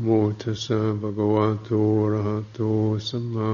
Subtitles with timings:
[0.00, 0.06] โม
[0.40, 2.60] ตัสสะภะคะวะโตอะระหะโต
[3.08, 3.50] สัมมา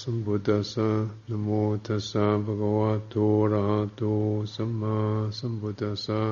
[0.00, 0.88] สัมพุทธัสสะ
[1.28, 1.48] นะโม
[1.86, 4.02] ตัสสะภะคะวะโตอะระหะโต
[4.54, 4.96] สัมมา
[5.38, 6.22] สัมพุทธัสสะ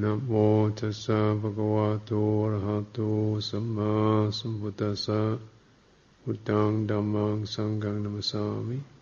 [0.00, 0.32] นะโม
[0.78, 2.12] ตัสสะภะคะวะโต
[2.42, 2.98] อะระหะโต
[3.48, 3.92] สัมมา
[4.38, 5.20] สัมพุทธัสสะ
[6.22, 8.93] พุทธังธัมมังสังฆังนัมสสามิ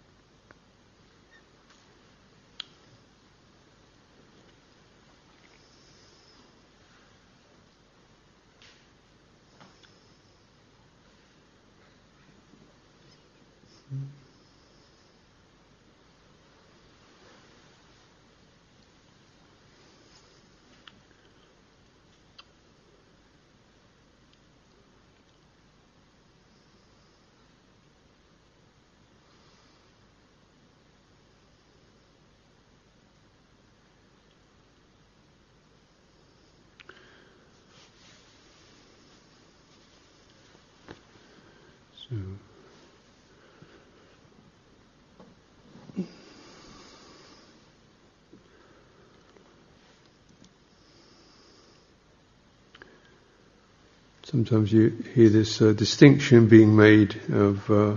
[54.44, 57.96] Sometimes you hear this uh, distinction being made of uh,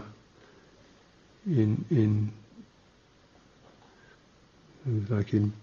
[1.47, 2.31] in in
[5.09, 5.53] like in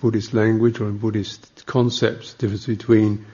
[0.00, 3.24] Buddhist language or in Buddhist concepts, the difference between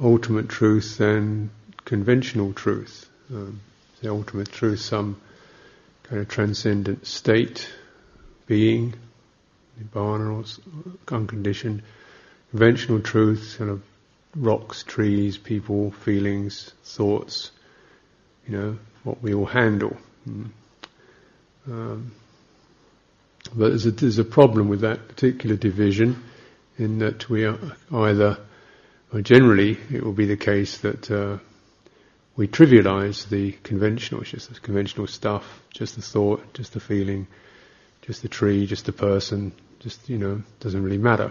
[0.00, 1.50] ultimate truth and
[1.84, 3.10] conventional truth.
[3.32, 3.60] Um,
[4.00, 5.20] the ultimate truth, some
[6.04, 7.68] kind of transcendent state,
[8.46, 8.94] being,
[9.82, 11.82] nibbana or unconditioned.
[12.52, 13.82] Conventional truth, kind of
[14.34, 17.50] rocks, trees, people, feelings, thoughts,
[18.46, 19.96] you know, what we all handle.
[20.28, 20.50] Mm.
[21.66, 22.12] Um,
[23.54, 26.22] but there's a, there's a problem with that particular division
[26.78, 27.58] in that we are
[27.92, 28.38] either,
[29.12, 31.38] or generally, it will be the case that uh,
[32.36, 37.26] we trivialize the conventional, just the conventional stuff, just the thought, just the feeling,
[38.02, 41.30] just the tree, just the person, just, you know, doesn't really matter.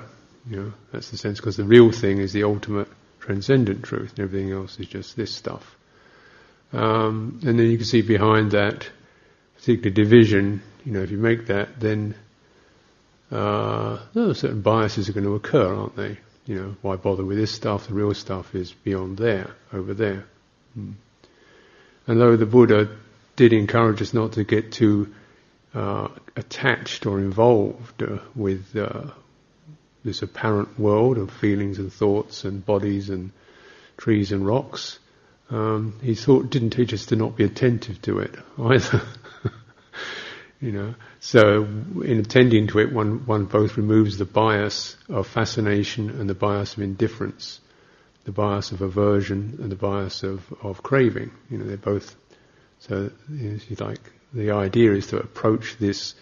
[0.49, 2.87] You know, that's the sense, because the real thing is the ultimate
[3.23, 5.75] transcendent truth, and everything else is just this stuff.
[6.73, 8.89] Um, and then you can see behind that
[9.55, 12.15] particular division, you know, if you make that, then
[13.31, 16.17] uh, certain biases are going to occur, aren't they?
[16.45, 17.87] You know, why bother with this stuff?
[17.87, 20.25] The real stuff is beyond there, over there.
[20.73, 20.91] Hmm.
[22.05, 22.89] And though the Buddha
[23.37, 25.13] did encourage us not to get too
[25.73, 29.11] uh, attached or involved uh, with uh,
[30.03, 33.31] this apparent world of feelings and thoughts and bodies and
[33.97, 34.99] trees and rocks,
[35.49, 39.01] um, he thought didn't teach us to not be attentive to it either.
[40.59, 46.09] you know, so in attending to it, one one both removes the bias of fascination
[46.09, 47.59] and the bias of indifference
[48.25, 51.31] the bias of aversion and the bias of, of craving.
[51.49, 52.15] You know, they're both.
[52.79, 53.99] So, you like,
[54.33, 56.15] the idea is to approach this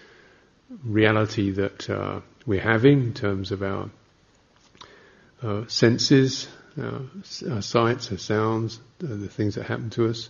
[0.84, 3.90] reality that uh, we're having in terms of our
[5.44, 6.48] uh, senses,
[6.80, 7.02] our,
[7.50, 10.30] our, sights, our sounds, the things that happen to us,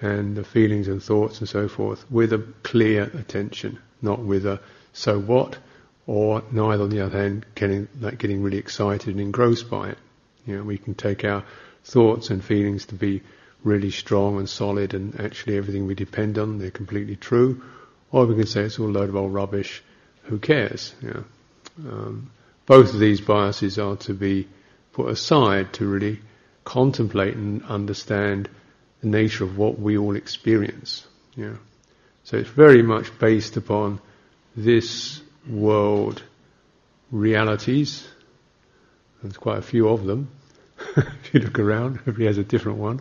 [0.00, 4.60] and the feelings and thoughts and so forth, with a clear attention, not with a
[4.92, 5.56] so what,
[6.06, 9.98] or neither on the other hand getting like getting really excited and engrossed by it.
[10.46, 11.44] You know, we can take our
[11.84, 13.22] thoughts and feelings to be
[13.62, 17.62] really strong and solid and actually everything we depend on, they're completely true.
[18.10, 19.82] Or we can say it's all a load of old rubbish,
[20.24, 20.94] who cares?
[21.02, 21.24] You know?
[21.88, 22.30] Um,
[22.66, 24.48] both of these biases are to be
[24.92, 26.20] put aside to really
[26.64, 28.48] contemplate and understand
[29.00, 31.06] the nature of what we all experience.
[31.36, 31.56] Know?
[32.24, 34.00] So it's very much based upon
[34.56, 36.22] this world
[37.10, 38.06] realities
[39.22, 40.30] there's quite a few of them.
[40.96, 43.00] if you look around, everybody has a different one.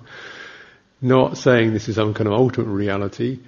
[1.01, 3.39] Not saying this is some kind of ultimate reality,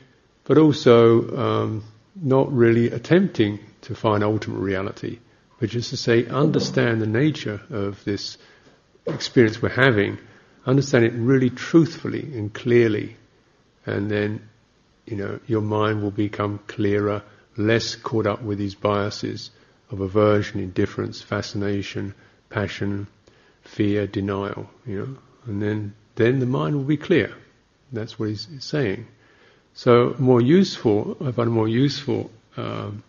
[0.46, 1.84] but also um,
[2.16, 5.20] not really attempting to find ultimate reality,
[5.60, 8.38] but just to say, understand the nature of this
[9.06, 10.18] experience we're having,
[10.66, 13.16] understand it really truthfully and clearly,
[13.86, 14.48] and then,
[15.06, 17.24] you know, your mind will become clearer,
[17.58, 19.52] less caught up with these biases
[19.90, 22.14] of aversion, indifference, fascination,
[22.50, 23.08] passion,
[23.64, 27.34] fear, denial, you know, and then then the mind will be clear.
[27.92, 29.08] That's what he's saying.
[29.74, 33.04] So more useful, I find more useful um,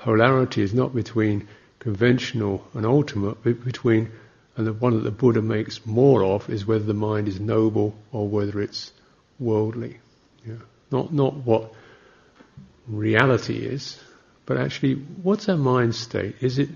[0.00, 1.48] polarity is not between
[1.78, 4.10] conventional and ultimate, but between,
[4.56, 7.94] and the one that the Buddha makes more of is whether the mind is noble
[8.12, 8.92] or whether it's
[9.38, 9.98] worldly.
[10.46, 10.54] Yeah.
[10.90, 11.72] Not not what
[12.86, 13.98] reality is,
[14.46, 16.36] but actually what's our mind state?
[16.40, 16.68] Is it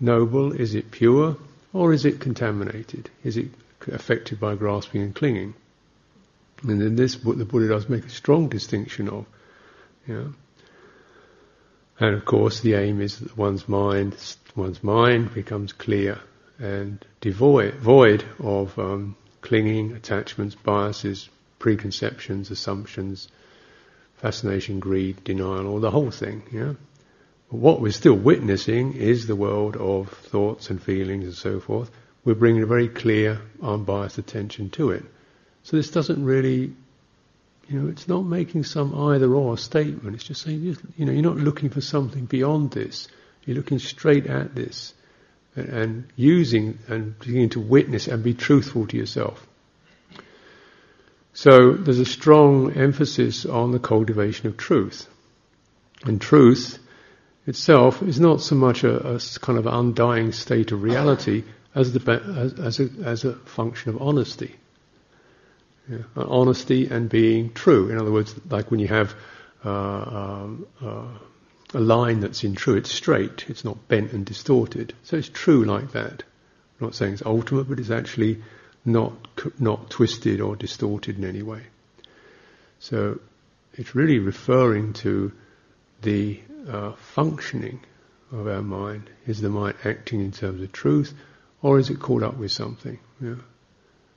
[0.00, 0.52] noble?
[0.52, 1.36] Is it pure?
[1.74, 3.08] Or is it contaminated?
[3.24, 3.48] Is it
[3.88, 5.54] affected by grasping and clinging.
[6.62, 9.26] And in this, the Buddha does make a strong distinction of.
[10.06, 10.26] Yeah.
[12.00, 14.16] And of course, the aim is that one's mind,
[14.56, 16.20] one's mind becomes clear
[16.58, 21.28] and devoid, void of um, clinging, attachments, biases,
[21.58, 23.28] preconceptions, assumptions,
[24.16, 26.42] fascination, greed, denial, or the whole thing.
[26.52, 26.74] Yeah.
[27.50, 31.90] But what we're still witnessing is the world of thoughts and feelings and so forth.
[32.24, 35.04] We're bringing a very clear, unbiased attention to it.
[35.64, 36.72] So this doesn't really,
[37.68, 40.14] you know, it's not making some either or statement.
[40.16, 40.62] It's just saying,
[40.96, 43.08] you know, you're not looking for something beyond this.
[43.44, 44.94] You're looking straight at this
[45.56, 49.46] and, and using and beginning to witness and be truthful to yourself.
[51.34, 55.08] So there's a strong emphasis on the cultivation of truth.
[56.04, 56.78] And truth
[57.46, 61.44] itself is not so much a, a kind of undying state of reality
[61.74, 64.56] as, the, as, as, a, as a function of honesty.
[65.88, 65.98] Yeah.
[66.16, 67.90] Honesty and being true.
[67.90, 69.14] In other words, like when you have
[69.64, 71.08] uh, um, uh,
[71.74, 74.94] a line that's in true, it's straight, it's not bent and distorted.
[75.02, 76.22] So it's true like that.
[76.80, 78.42] I'm not saying it's ultimate, but it's actually
[78.84, 79.12] not
[79.60, 81.62] not twisted or distorted in any way.
[82.80, 83.20] So
[83.74, 85.32] it's really referring to
[86.02, 87.80] the uh, functioning
[88.32, 89.08] of our mind.
[89.26, 91.14] Is the mind acting in terms of truth,
[91.62, 92.98] or is it caught up with something?
[93.20, 93.36] Yeah.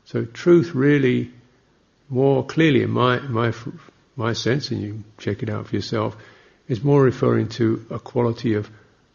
[0.05, 1.31] So truth really,
[2.09, 3.53] more clearly in my my
[4.15, 6.15] my sense, and you check it out for yourself,
[6.67, 8.69] is more referring to a quality of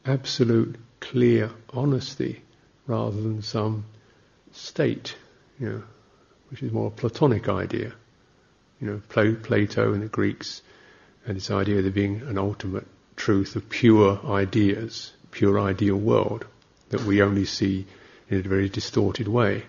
[0.05, 2.43] absolute, clear honesty
[2.87, 3.85] rather than some
[4.53, 5.17] state,
[5.59, 5.83] you know,
[6.51, 7.93] which is more a Platonic idea.
[8.81, 10.63] You know, Plato and the Greeks
[11.27, 16.47] and this idea of there being an ultimate truth of pure ideas, pure ideal world
[16.89, 17.87] that we only see
[18.29, 19.65] in a very distorted way.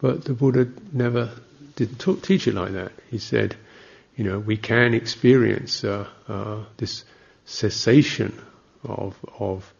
[0.00, 1.30] But the Buddha never
[1.78, 2.90] did talk, teach it like that.
[3.08, 3.54] He said,
[4.16, 7.04] you know, we can experience uh, uh, this
[7.44, 8.36] cessation
[8.82, 9.72] of of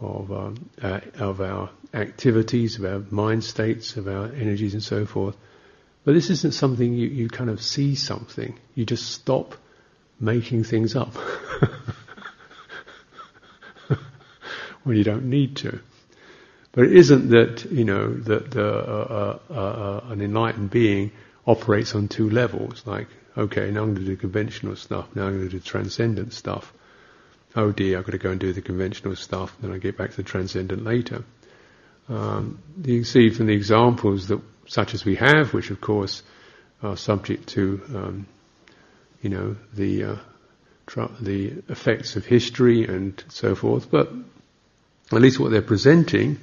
[0.00, 5.06] of, um, uh, of our activities, of our mind states, of our energies, and so
[5.06, 5.36] forth.
[6.04, 8.58] But this isn't something you, you kind of see something.
[8.74, 9.54] You just stop
[10.20, 11.14] making things up
[14.84, 15.80] when you don't need to.
[16.76, 21.10] But it isn't that you know that the, uh, uh, uh, an enlightened being
[21.46, 25.38] operates on two levels, like okay, now I'm going to do conventional stuff, now I'm
[25.38, 26.74] going to do transcendent stuff.
[27.54, 30.10] Oh dear, I've got to go and do the conventional stuff, then I get back
[30.10, 31.24] to the transcendent later.
[32.10, 36.22] Um, you can see from the examples that, such as we have, which of course
[36.82, 38.26] are subject to, um,
[39.22, 40.16] you know, the uh,
[41.22, 44.12] the effects of history and so forth, but
[45.10, 46.38] at least what they're presenting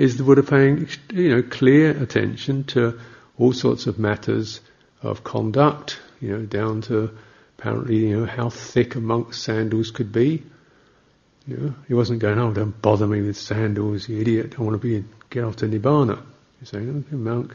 [0.00, 2.98] is the Buddha paying, you know, clear attention to
[3.36, 4.62] all sorts of matters
[5.02, 7.10] of conduct, you know, down to
[7.58, 10.42] apparently, you know, how thick a monk's sandals could be.
[11.46, 14.80] You know, he wasn't going, oh, don't bother me with sandals, you idiot, I want
[14.80, 16.22] to be, get off to Nibbana.
[16.60, 17.54] He's saying, oh, okay, monk,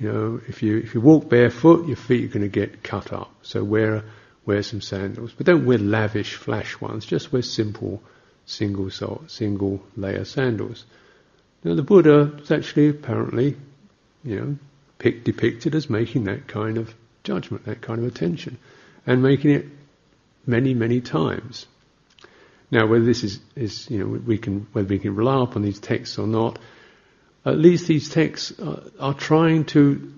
[0.00, 3.12] you know, if you, if you walk barefoot, your feet are going to get cut
[3.12, 3.32] up.
[3.42, 4.02] So wear,
[4.44, 5.32] wear some sandals.
[5.36, 8.02] But don't wear lavish, flash ones, just wear simple,
[8.44, 10.84] single, sole, single layer sandals.
[11.64, 13.56] Now the Buddha is actually apparently,
[14.24, 14.56] you know,
[14.98, 16.94] depicted as making that kind of
[17.24, 18.58] judgment, that kind of attention,
[19.06, 19.66] and making it
[20.46, 21.66] many, many times.
[22.70, 25.80] Now, whether this is, is you know, we can, whether we can rely upon these
[25.80, 26.58] texts or not,
[27.44, 30.12] at least these texts are, are trying to,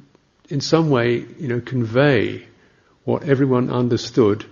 [0.48, 2.46] in some way, you know, convey
[3.04, 4.44] what everyone understood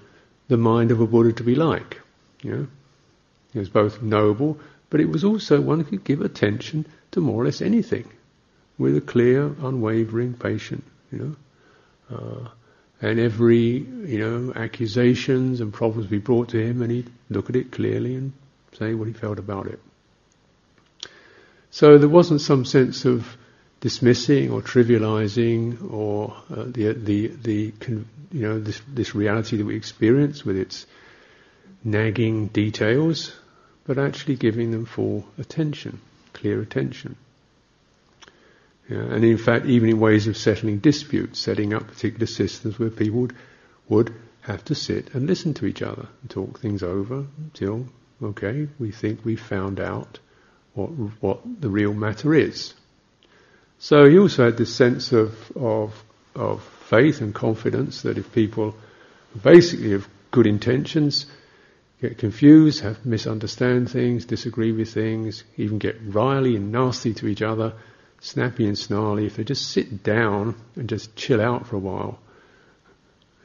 [0.49, 2.01] the mind of a Buddha to be like.
[2.43, 2.67] You know,
[3.55, 4.59] it was both noble,
[4.91, 8.05] but it was also one could give attention to more or less anything
[8.79, 12.17] with a clear, unwavering, patient, you know.
[12.17, 12.49] Uh,
[13.03, 17.57] and every, you know, accusations and problems be brought to him, and he'd look at
[17.57, 18.33] it clearly and
[18.79, 19.81] say what he felt about it.
[21.71, 23.37] So there wasn't some sense of
[23.81, 27.73] dismissing or trivializing or uh, the the the
[28.33, 30.87] you know this this reality that we experience with its
[31.83, 33.33] nagging details,
[33.91, 36.01] but actually giving them full attention,
[36.33, 37.17] clear attention.
[38.89, 42.91] Yeah, and in fact, even in ways of settling disputes, setting up particular systems where
[42.91, 43.37] people would,
[43.89, 47.85] would have to sit and listen to each other and talk things over until,
[48.23, 50.21] okay, we think we've found out
[50.75, 52.75] what, what the real matter is.
[53.81, 56.05] So he also had this sense of, of,
[56.37, 58.77] of faith and confidence that if people
[59.43, 61.27] basically have good intentions,
[62.01, 67.43] get confused, have misunderstand things, disagree with things, even get riley and nasty to each
[67.43, 67.75] other,
[68.21, 72.19] snappy and snarly, if they just sit down and just chill out for a while,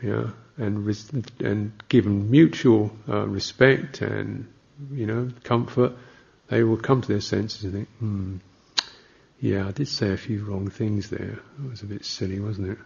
[0.02, 4.48] yeah, and res- and given mutual uh, respect and
[4.92, 5.94] you know comfort,
[6.48, 8.38] they will come to their senses and think, hmm,
[9.40, 11.40] yeah, I did say a few wrong things there.
[11.64, 12.78] It was a bit silly, wasn't it?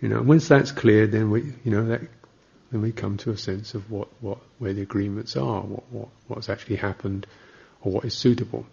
[0.00, 2.02] You know, once that's cleared, then we, you know, that
[2.72, 6.08] then we come to a sense of what, what where the agreements are, what, what
[6.26, 7.26] what's actually happened,
[7.82, 8.66] or what is suitable.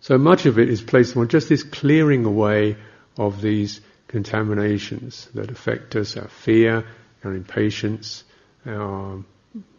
[0.00, 2.76] So much of it is placed on just this clearing away
[3.18, 6.84] of these contaminations that affect us, our fear,
[7.22, 8.24] our impatience,
[8.66, 9.22] our,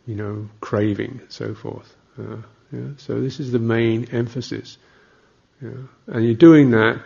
[0.05, 1.93] you know, craving, so forth.
[2.17, 2.38] Uh,
[2.71, 4.77] yeah, so this is the main emphasis.
[5.62, 5.71] Yeah,
[6.07, 7.01] and you're doing that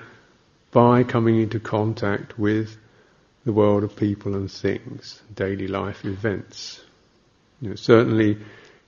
[0.71, 2.77] by coming into contact with
[3.47, 6.81] the world of people and things, daily life events.
[7.61, 8.37] You know, certainly,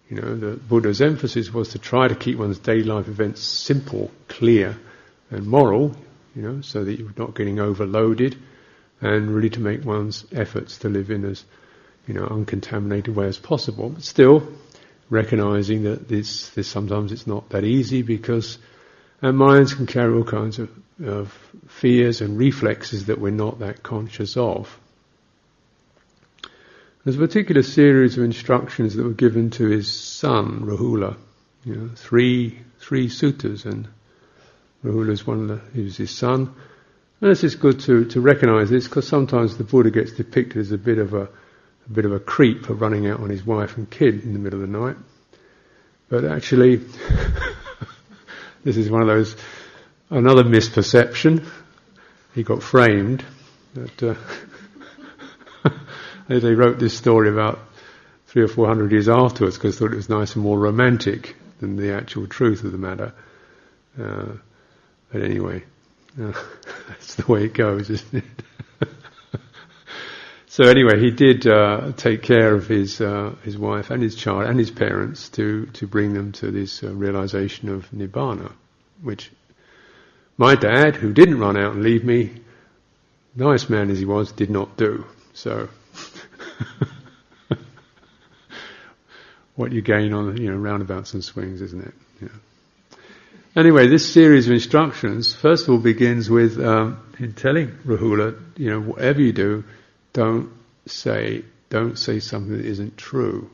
[0.10, 4.12] you know, the Buddha's emphasis was to try to keep one's daily life events simple,
[4.28, 4.78] clear,
[5.32, 5.96] and moral,
[6.36, 8.38] you know, so that you're not getting overloaded,
[9.00, 11.46] and really to make one's efforts to live in as,
[12.06, 13.92] you know, uncontaminated way as possible.
[13.92, 14.46] But still,
[15.10, 18.58] recognizing that this, this sometimes it's not that easy because
[19.24, 20.70] our minds can carry all kinds of
[21.04, 21.32] of
[21.68, 24.78] fears and reflexes that we're not that conscious of.
[27.04, 31.16] There's a particular series of instructions that were given to his son, Rahula.
[31.66, 33.88] You know, three three suttas, and
[34.84, 36.54] Rahula's one of the, he was his son.
[37.22, 40.72] And it's just good to, to recognise this because sometimes the Buddha gets depicted as
[40.72, 43.78] a bit of a, a bit of a creep for running out on his wife
[43.78, 44.96] and kid in the middle of the night.
[46.08, 46.78] But actually,
[48.64, 49.36] this is one of those
[50.12, 51.46] Another misperception,
[52.34, 53.24] he got framed.
[53.76, 54.18] That,
[55.64, 55.70] uh,
[56.28, 57.60] they wrote this story about
[58.26, 61.36] three or four hundred years afterwards because they thought it was nice and more romantic
[61.60, 63.14] than the actual truth of the matter.
[64.02, 64.34] Uh,
[65.12, 65.64] but anyway,
[66.20, 66.34] uh,
[66.88, 68.90] that's the way it goes, isn't it?
[70.48, 74.46] so anyway, he did uh, take care of his uh, his wife and his child
[74.46, 78.52] and his parents to to bring them to this uh, realization of nibbana,
[79.04, 79.30] which
[80.40, 82.32] my dad, who didn't run out and leave me,
[83.36, 85.06] nice man as he was, did not do.
[85.34, 85.68] So,
[89.56, 91.94] what you gain on you know roundabouts and swings, isn't it?
[92.22, 92.30] Yeah.
[93.54, 97.04] Anyway, this series of instructions first of all begins with um,
[97.36, 99.66] telling Rahula, you know, whatever you do,
[100.14, 100.50] don't
[100.86, 103.50] say don't say something that isn't true.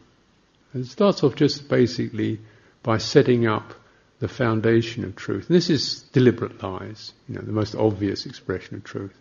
[0.72, 2.40] And it starts off just basically
[2.84, 3.74] by setting up
[4.20, 5.48] the foundation of truth.
[5.50, 9.18] And this is deliberate lies, you know, the most obvious expression of truth.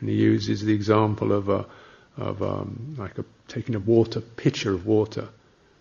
[0.00, 1.66] And he uses the example of a,
[2.16, 5.28] of um, like a, taking a water pitcher of water,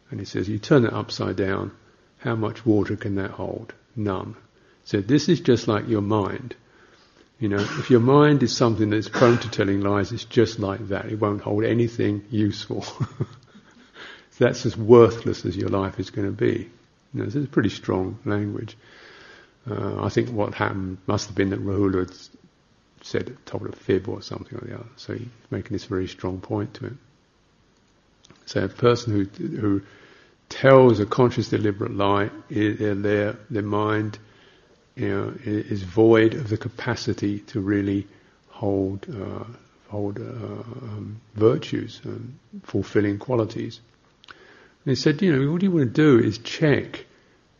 [0.09, 1.71] and he says, you turn it upside down,
[2.19, 3.73] how much water can that hold?
[3.95, 4.35] None.
[4.85, 6.55] So this is just like your mind.
[7.39, 10.87] You know, if your mind is something that's prone to telling lies, it's just like
[10.87, 11.05] that.
[11.05, 12.83] It won't hold anything useful.
[12.83, 12.95] so
[14.39, 16.69] that's as worthless as your life is going to be.
[17.15, 18.77] You know, this is pretty strong language.
[19.69, 22.15] Uh, I think what happened must have been that Rahula had
[23.01, 24.89] said, told a fib or something or the other.
[24.97, 26.93] So he's making this very strong point to it.
[28.45, 29.81] So a person who who
[30.49, 34.19] tells a conscious, deliberate lie, their their mind,
[34.95, 38.07] you know, is void of the capacity to really
[38.49, 39.45] hold uh,
[39.87, 43.79] hold uh, um, virtues and fulfilling qualities.
[44.85, 47.05] And he said, you know, what you want to do is check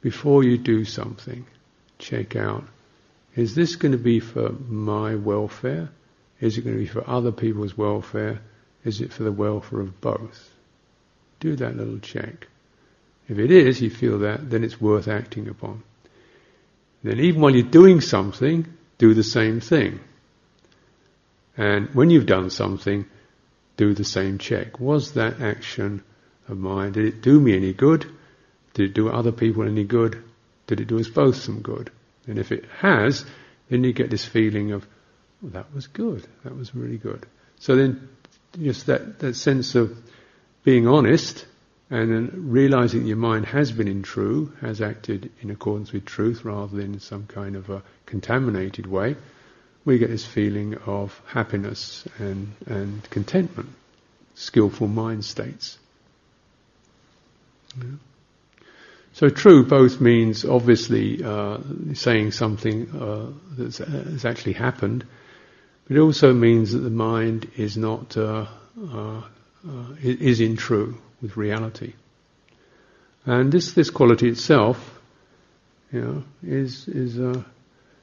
[0.01, 1.45] before you do something.
[1.97, 2.65] Check out,
[3.35, 5.89] is this going to be for my welfare?
[6.39, 8.41] Is it going to be for other people's welfare?
[8.83, 10.51] Is it for the welfare of both?
[11.39, 12.47] Do that little check.
[13.27, 15.81] If it is, you feel that, then it's worth acting upon.
[17.03, 18.67] Then even while you're doing something,
[18.99, 19.99] do the same thing.
[21.57, 23.05] And when you've done something,
[23.77, 24.79] do the same check.
[24.79, 26.03] Was that action
[26.47, 28.05] of mine, did it do me any good?
[28.73, 30.23] Did it do other people any good?
[30.67, 31.91] Did it do us both some good?
[32.27, 33.25] And if it has,
[33.69, 34.85] then you get this feeling of,
[35.41, 37.25] well, that was good, that was really good.
[37.59, 38.09] So then,
[38.61, 39.97] just that, that sense of
[40.63, 41.45] being honest
[41.89, 46.43] and then realizing your mind has been in true, has acted in accordance with truth
[46.43, 49.15] rather than in some kind of a contaminated way,
[49.83, 53.69] we get this feeling of happiness and, and contentment,
[54.33, 55.77] skillful mind states.
[59.13, 61.59] So true both means obviously uh,
[61.93, 65.05] saying something uh, that's, has actually happened,
[65.87, 68.45] but it also means that the mind is not uh,
[68.93, 69.21] uh
[70.01, 71.93] is in true with reality.
[73.25, 74.99] And this this quality itself,
[75.91, 77.41] you know, is is uh,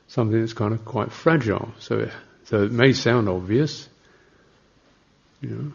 [0.09, 1.73] something that's kind of quite fragile.
[1.79, 2.11] So,
[2.45, 3.89] so it may sound obvious,
[5.41, 5.73] you know.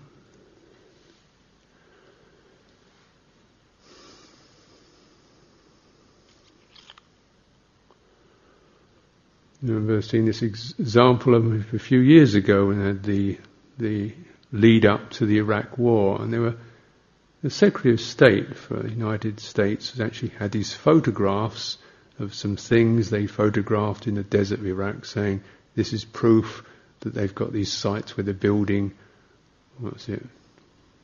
[9.67, 13.37] I remember seeing this example of a few years ago when I had the
[13.77, 14.13] the
[14.51, 16.55] lead up to the Iraq War, and there were
[17.43, 21.77] the Secretary of State for the United States actually had these photographs
[22.17, 25.43] of some things they photographed in the desert of Iraq, saying
[25.75, 26.63] this is proof
[27.01, 28.93] that they've got these sites where they're building
[29.79, 30.25] what's it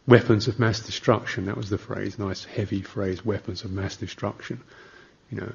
[0.07, 1.45] weapons of mass destruction.
[1.45, 4.61] That was the phrase, nice heavy phrase, weapons of mass destruction.
[5.29, 5.53] You know,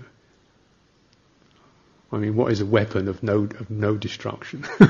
[2.11, 4.65] I mean, what is a weapon of no of no destruction?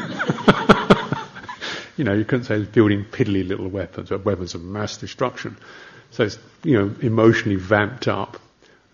[1.97, 5.57] you know, you couldn't say it's building piddly little weapons, but weapons of mass destruction.
[6.13, 8.39] So it's you know emotionally vamped up,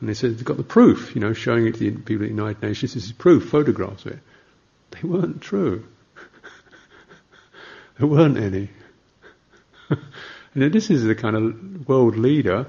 [0.01, 2.29] and they said they've got the proof, you know, showing it to the people at
[2.29, 2.95] the United Nations.
[2.95, 4.21] This is proof, photographs of it.
[4.91, 5.85] They weren't true.
[7.99, 8.71] there weren't any.
[10.55, 12.67] and this is the kind of world leader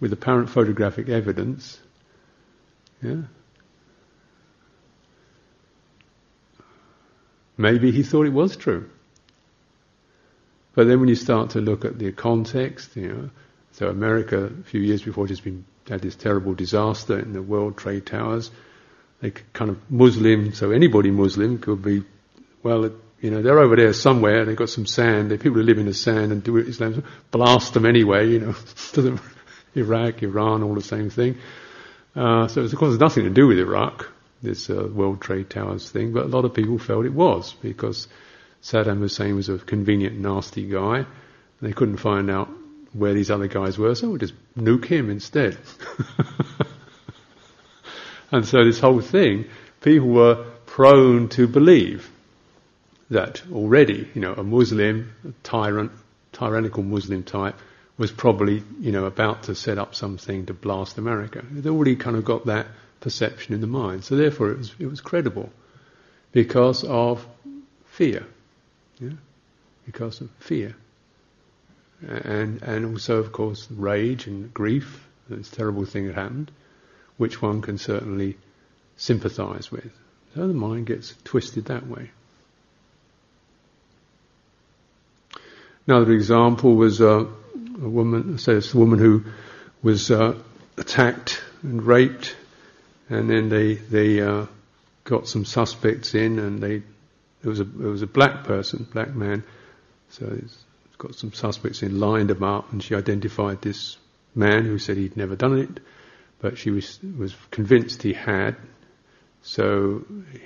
[0.00, 1.78] with apparent photographic evidence.
[3.02, 3.22] Yeah.
[7.56, 8.88] Maybe he thought it was true.
[10.74, 13.30] But then when you start to look at the context, you know,
[13.72, 17.76] so America a few years before just been had this terrible disaster in the World
[17.76, 18.50] Trade Towers.
[19.20, 22.04] They kind of Muslim, so anybody Muslim could be,
[22.62, 24.44] well, you know, they're over there somewhere.
[24.44, 25.30] They've got some sand.
[25.30, 28.30] They people who live in the sand and do Islam, blast them anyway.
[28.30, 28.52] You know,
[28.92, 29.20] to the
[29.74, 31.38] Iraq, Iran, all the same thing.
[32.16, 34.10] Uh, so of course, nothing to do with Iraq
[34.44, 38.06] this uh, World Trade Towers thing, but a lot of people felt it was because
[38.62, 41.06] Saddam Hussein was a convenient, nasty guy.
[41.60, 42.48] They couldn't find out
[42.92, 45.56] where these other guys were, so we'll just nuke him instead.
[48.30, 49.46] and so this whole thing,
[49.80, 52.10] people were prone to believe
[53.10, 55.92] that already, you know, a Muslim, a tyrant,
[56.32, 57.56] tyrannical Muslim type,
[57.96, 61.44] was probably, you know, about to set up something to blast America.
[61.50, 62.66] They'd already kind of got that
[63.04, 64.02] perception in the mind.
[64.02, 65.50] So therefore, it was it was credible
[66.32, 67.24] because of
[67.84, 68.26] fear,
[68.98, 69.10] yeah?
[69.84, 70.74] because of fear,
[72.00, 75.06] and and also of course rage and grief.
[75.28, 76.50] This terrible thing had happened,
[77.18, 78.36] which one can certainly
[78.96, 79.90] sympathise with.
[80.34, 82.10] So the mind gets twisted that way.
[85.86, 87.26] Another example was uh,
[87.82, 89.24] a woman, says a woman who
[89.82, 90.34] was uh,
[90.78, 92.36] attacked and raped
[93.08, 94.46] and then they they uh,
[95.04, 99.14] got some suspects in, and they it was a it was a black person, black
[99.14, 99.44] man,
[100.10, 100.64] so it's
[100.98, 103.98] got some suspects in, lined them up, and she identified this
[104.34, 105.80] man who said he'd never done it,
[106.40, 108.56] but she was was convinced he had,
[109.42, 110.04] so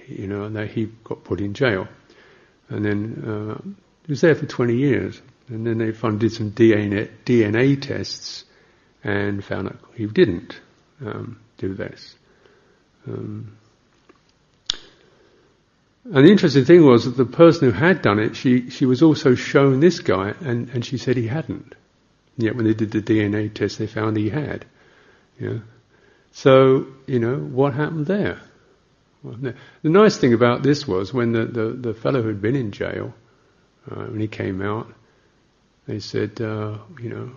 [0.08, 1.86] you know, and he got put in jail,
[2.68, 3.68] and then uh,
[4.06, 8.44] he was there for 20 years, and then they funded some DNA DNA tests,
[9.04, 10.60] and found out he didn't
[11.00, 12.16] um, do this.
[13.08, 13.58] Um,
[16.04, 19.02] and the interesting thing was that the person who had done it, she, she was
[19.02, 21.74] also shown this guy, and, and she said he hadn't.
[22.36, 24.64] And yet when they did the DNA test, they found he had.
[25.38, 25.58] Yeah.
[26.32, 28.40] So, you know, what happened there?
[29.22, 32.70] The nice thing about this was when the, the, the fellow who had been in
[32.70, 33.12] jail,
[33.90, 34.86] uh, when he came out,
[35.86, 37.30] they said, uh, you know,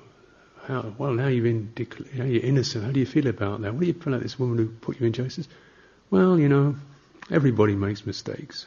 [0.72, 2.86] how, well, now been, declared, now you're innocent.
[2.86, 3.74] How do you feel about that?
[3.74, 5.30] What do you feel about this woman who put you in jail?
[5.30, 5.50] Says,
[6.10, 6.76] well, you know,
[7.30, 8.66] everybody makes mistakes,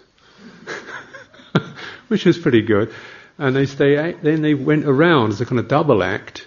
[2.08, 2.92] which was pretty good.
[3.38, 6.46] And they stay, then they went around as a kind of double act,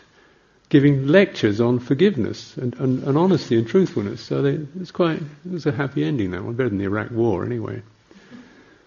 [0.69, 4.21] giving lectures on forgiveness and, and, and honesty and truthfulness.
[4.21, 4.59] So they,
[4.93, 6.31] quite, it was a happy ending.
[6.31, 7.81] That one better than the Iraq War, anyway.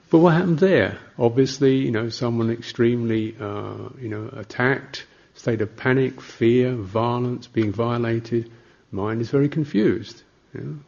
[0.08, 0.98] But what happened there?
[1.18, 5.04] Obviously, you know, someone extremely, uh, you know, attacked
[5.40, 8.50] state of panic, fear, violence, being violated,
[8.92, 10.22] mind is very confused.
[10.52, 10.78] You know?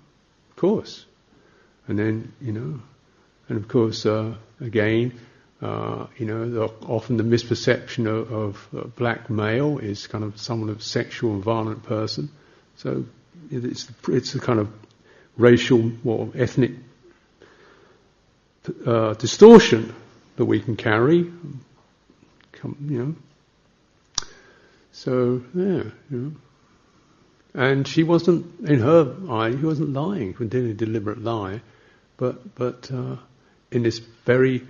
[0.51, 1.07] Of course.
[1.89, 2.81] And then, you know,
[3.49, 5.19] and of course, uh, again,
[5.63, 10.69] uh, you know, the, often the misperception of, of black male is kind of someone
[10.69, 12.29] of sexual and violent person.
[12.77, 13.07] So
[13.51, 14.69] it's it's a kind of
[15.39, 16.73] racial or ethnic
[18.85, 19.95] uh, distortion
[20.37, 21.19] that we can carry.
[21.23, 23.15] You know,
[24.93, 26.33] so, yeah, you know.
[27.55, 31.61] And she wasn't, in her eye, she wasn't lying, she didn't a deliberate lie,
[32.17, 33.17] but, but uh,
[33.71, 34.67] in this very,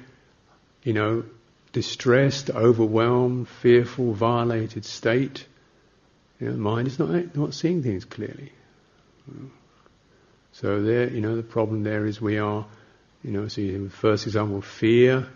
[0.83, 1.25] you know,
[1.73, 5.47] distressed, overwhelmed, fearful, violated state,
[6.41, 8.53] you know, the mind is not, not seeing things clearly.
[10.53, 12.67] So there, you know, the problem there is we are
[13.23, 15.29] You know, so you first example, fear,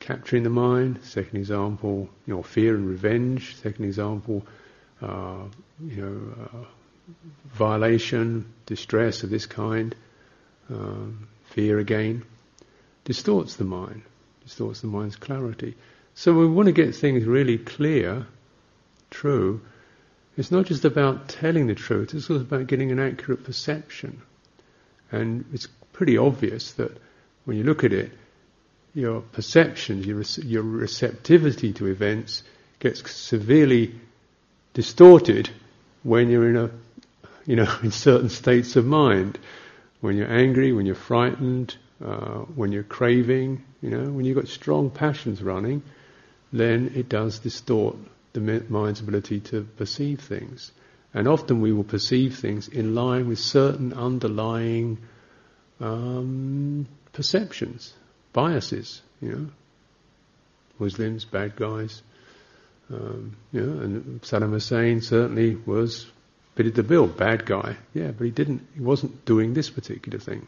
[0.00, 1.00] capturing the mind.
[1.02, 3.56] Second example, you know, fear and revenge.
[3.56, 4.46] Second example,
[5.02, 5.44] uh,
[5.84, 6.64] you know, uh,
[7.54, 9.94] violation, distress of this kind.
[10.70, 12.24] Um, fear again
[13.08, 14.02] distorts the mind,
[14.44, 15.74] distorts the mind's clarity.
[16.14, 18.26] So we want to get things really clear,
[19.10, 19.62] true.
[20.36, 24.20] It's not just about telling the truth, it's also about getting an accurate perception.
[25.10, 26.94] And it's pretty obvious that
[27.46, 28.12] when you look at it,
[28.94, 32.42] your perceptions, your, your receptivity to events
[32.78, 33.94] gets severely
[34.74, 35.50] distorted
[36.02, 36.70] when you're in a,
[37.46, 39.38] you know, in certain states of mind.
[40.00, 44.48] When you're angry, when you're frightened, uh, when you're craving, you know, when you've got
[44.48, 45.82] strong passions running,
[46.52, 47.96] then it does distort
[48.32, 50.70] the mind's ability to perceive things.
[51.14, 54.98] And often we will perceive things in line with certain underlying
[55.80, 57.94] um, perceptions,
[58.38, 59.46] biases, you know.
[60.78, 62.02] Muslims, bad guys.
[62.88, 66.06] Um, you know, and Saddam Hussein certainly was
[66.54, 67.76] fitted the bill, bad guy.
[67.94, 68.64] Yeah, but he didn't.
[68.76, 70.46] He wasn't doing this particular thing.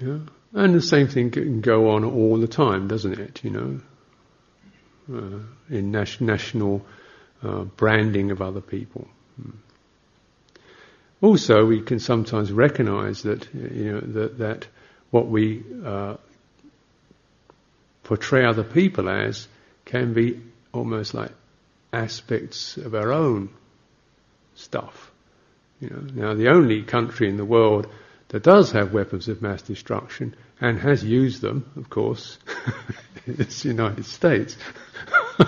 [0.00, 0.20] Yeah,
[0.54, 3.44] and the same thing can go on all the time, doesn't it?
[3.44, 3.80] You know,
[5.14, 6.86] uh, in nas- national
[7.42, 9.06] uh, branding of other people.
[9.36, 9.50] Hmm.
[11.20, 14.66] Also, we can sometimes recognise that you know that that
[15.14, 16.16] what we uh,
[18.02, 19.46] portray other people as
[19.84, 20.40] can be
[20.72, 21.30] almost like
[21.92, 23.48] aspects of our own
[24.56, 25.12] stuff.
[25.80, 27.86] You know, now the only country in the world
[28.30, 32.36] that does have weapons of mass destruction and has used them, of course,
[33.28, 34.56] is the United States.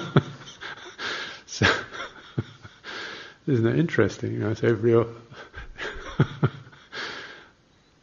[1.47, 1.67] so,
[3.49, 4.35] isn't that interesting?
[4.35, 5.05] You know, so every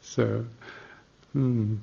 [0.02, 0.46] so,
[1.34, 1.76] hmm.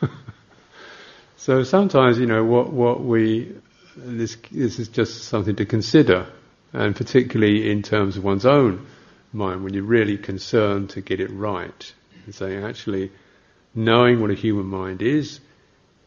[1.36, 3.54] so sometimes you know what what we
[3.96, 6.26] this this is just something to consider,
[6.72, 8.86] and particularly in terms of one's own
[9.32, 11.92] mind, when you're really concerned to get it right,
[12.24, 13.12] and saying actually
[13.74, 15.40] knowing what a human mind is.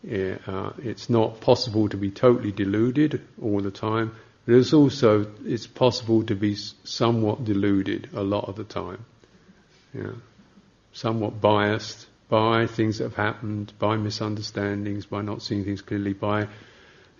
[0.05, 4.13] Uh, it's not possible to be totally deluded all the time,
[4.45, 9.05] but it's also it's possible to be somewhat deluded a lot of the time
[9.93, 10.15] know,
[10.91, 16.47] somewhat biased by things that have happened, by misunderstandings, by not seeing things clearly, by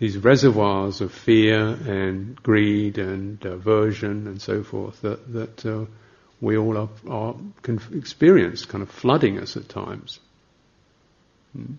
[0.00, 5.84] these reservoirs of fear and greed and aversion and so forth that that uh,
[6.40, 7.36] we all are, are
[7.92, 10.18] experience, kind of flooding us at times.
[11.56, 11.74] Hmm.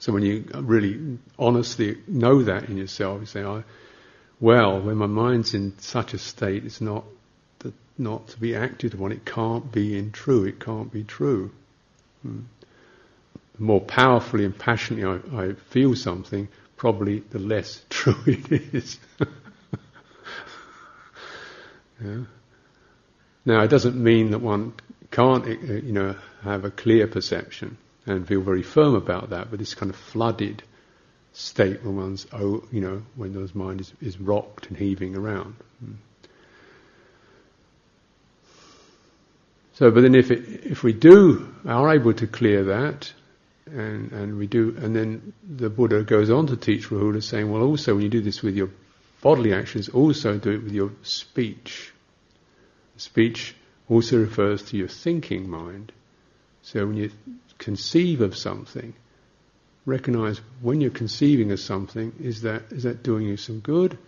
[0.00, 3.62] So when you really honestly know that in yourself, you say, "I,
[4.40, 7.04] well, when my mind's in such a state, it's not
[7.96, 9.12] not to be acted upon.
[9.12, 10.44] It can't be in true.
[10.44, 11.52] It can't be true.
[12.24, 18.98] The more powerfully and passionately I, I, feel something, probably the less true it is.
[22.02, 22.24] yeah.
[23.44, 24.72] Now, it doesn't mean that one
[25.10, 29.58] can't, uh, you know, have a clear perception and feel very firm about that, but
[29.58, 30.62] this kind of flooded
[31.32, 35.54] state when one's, oh, you know, when one's mind is, is rocked and heaving around.
[35.80, 35.92] Hmm.
[39.74, 43.12] So, but then if it, if we do are able to clear that,
[43.66, 47.62] and and we do, and then the Buddha goes on to teach Rahula, saying, well,
[47.62, 48.70] also when you do this with your
[49.20, 51.92] bodily actions, also do it with your speech.
[52.96, 53.56] Speech
[53.88, 55.90] also refers to your thinking mind.
[56.62, 57.10] So when you
[57.58, 58.94] conceive of something,
[59.86, 63.98] recognize when you're conceiving of something, is that is that doing you some good?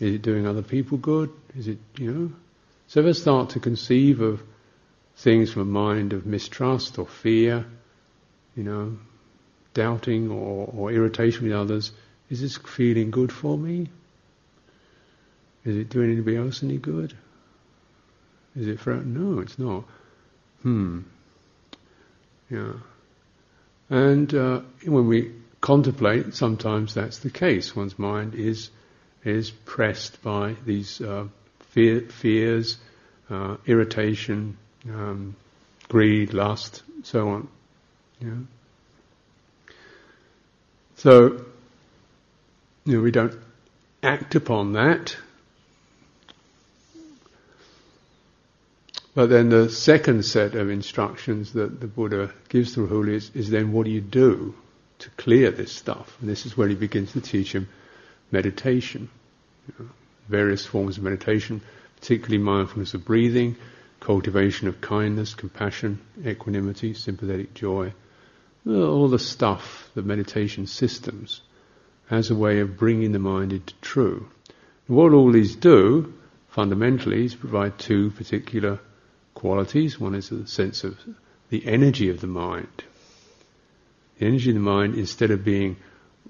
[0.00, 1.30] Is it doing other people good?
[1.54, 2.32] Is it you know?
[2.86, 4.42] So I start to conceive of
[5.16, 7.64] things from a mind of mistrust or fear,
[8.56, 8.96] you know,
[9.72, 11.92] doubting or, or irritation with others,
[12.30, 13.88] is this feeling good for me?
[15.64, 17.14] Is it doing anybody else any good?
[18.56, 19.40] Is it for no?
[19.40, 19.84] It's not.
[20.62, 21.00] Hmm.
[22.50, 22.74] Yeah.
[23.90, 27.74] And uh, when we contemplate, sometimes that's the case.
[27.74, 28.70] One's mind is
[29.24, 31.26] is pressed by these uh,
[31.70, 32.76] fear, fears,
[33.30, 35.36] uh, irritation, um,
[35.88, 37.48] greed, lust, so on.
[40.96, 41.44] So,
[42.84, 43.34] you know, we don't
[44.02, 45.16] act upon that.
[49.14, 53.50] But then the second set of instructions that the Buddha gives to Rahula is, is
[53.50, 54.54] then what do you do
[55.00, 56.16] to clear this stuff?
[56.20, 57.68] And this is where he begins to teach him
[58.32, 59.08] meditation.
[59.68, 59.90] You know,
[60.28, 61.60] various forms of meditation,
[62.00, 63.56] particularly mindfulness of breathing,
[64.04, 67.90] cultivation of kindness, compassion, equanimity, sympathetic joy,
[68.66, 71.40] all the stuff, the meditation systems,
[72.10, 74.28] as a way of bringing the mind into true.
[74.86, 76.12] What all these do,
[76.48, 78.78] fundamentally, is provide two particular
[79.32, 79.98] qualities.
[79.98, 80.98] One is the sense of
[81.48, 82.84] the energy of the mind.
[84.18, 85.76] The energy of the mind, instead of being,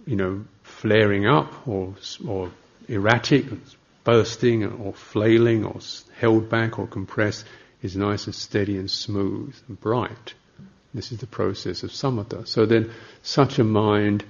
[0.07, 2.53] you know, flaring up or, or
[2.87, 3.47] erratic,
[4.05, 5.81] bursting or flailing or
[6.17, 7.45] held back or compressed,
[7.85, 10.33] is nice and steady and smooth and bright.
[10.95, 12.49] This is the process of samatha.
[12.49, 12.91] So then,
[13.23, 14.25] such a mind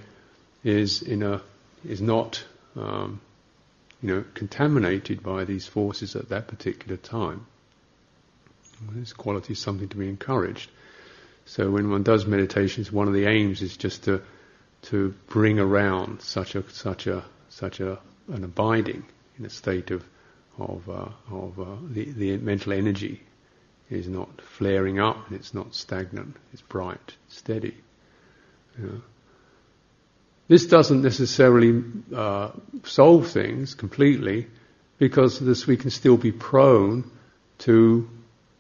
[0.64, 1.40] is in a
[1.88, 2.43] is not
[2.75, 3.21] um,
[4.03, 7.47] you know contaminated by these forces at that particular time.
[8.90, 10.69] This quality is something to be encouraged.
[11.47, 14.21] So when one does meditations, one of the aims is just to
[14.90, 19.05] to bring around such a such a such a an abiding
[19.38, 20.03] in a state of
[20.59, 23.21] of uh, of uh, the the mental energy
[23.90, 26.37] is not flaring up and it's not stagnant.
[26.53, 27.75] It's bright, steady.
[28.79, 29.03] You know.
[30.49, 31.83] This doesn't necessarily
[32.14, 32.51] uh,
[32.83, 34.47] solve things completely
[34.99, 37.11] because this we can still be prone
[37.59, 38.09] to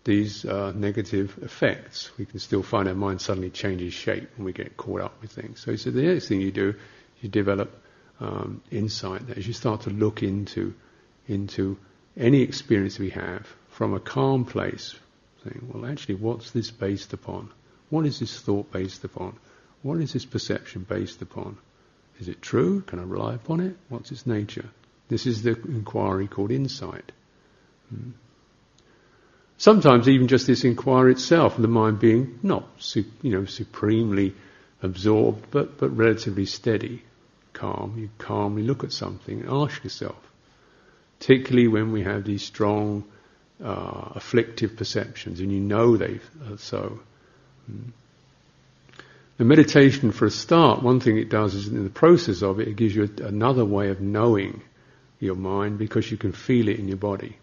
[0.04, 2.10] these uh, negative effects.
[2.18, 5.32] We can still find our mind suddenly changes shape and we get caught up with
[5.32, 5.60] things.
[5.60, 6.74] So, so the next thing you do,
[7.20, 7.82] you develop
[8.20, 10.74] um, insight as you start to look into
[11.26, 11.78] into
[12.16, 14.94] any experience we have from a calm place,
[15.68, 17.50] well, actually, what's this based upon?
[17.90, 19.36] What is this thought based upon?
[19.82, 21.58] What is this perception based upon?
[22.18, 22.80] Is it true?
[22.82, 23.76] Can I rely upon it?
[23.88, 24.68] What's its nature?
[25.08, 27.12] This is the inquiry called insight.
[27.90, 28.10] Hmm.
[29.58, 32.66] Sometimes even just this inquiry itself, the mind being not
[33.22, 34.34] you know supremely
[34.82, 37.02] absorbed, but but relatively steady,
[37.52, 37.98] calm.
[37.98, 40.20] You calmly look at something and ask yourself,
[41.18, 43.04] particularly when we have these strong
[43.62, 47.00] uh, afflictive perceptions, and you know they are so.
[47.70, 47.92] Mm.
[49.36, 52.68] The meditation, for a start, one thing it does is in the process of it,
[52.68, 54.62] it gives you another way of knowing
[55.18, 57.36] your mind because you can feel it in your body.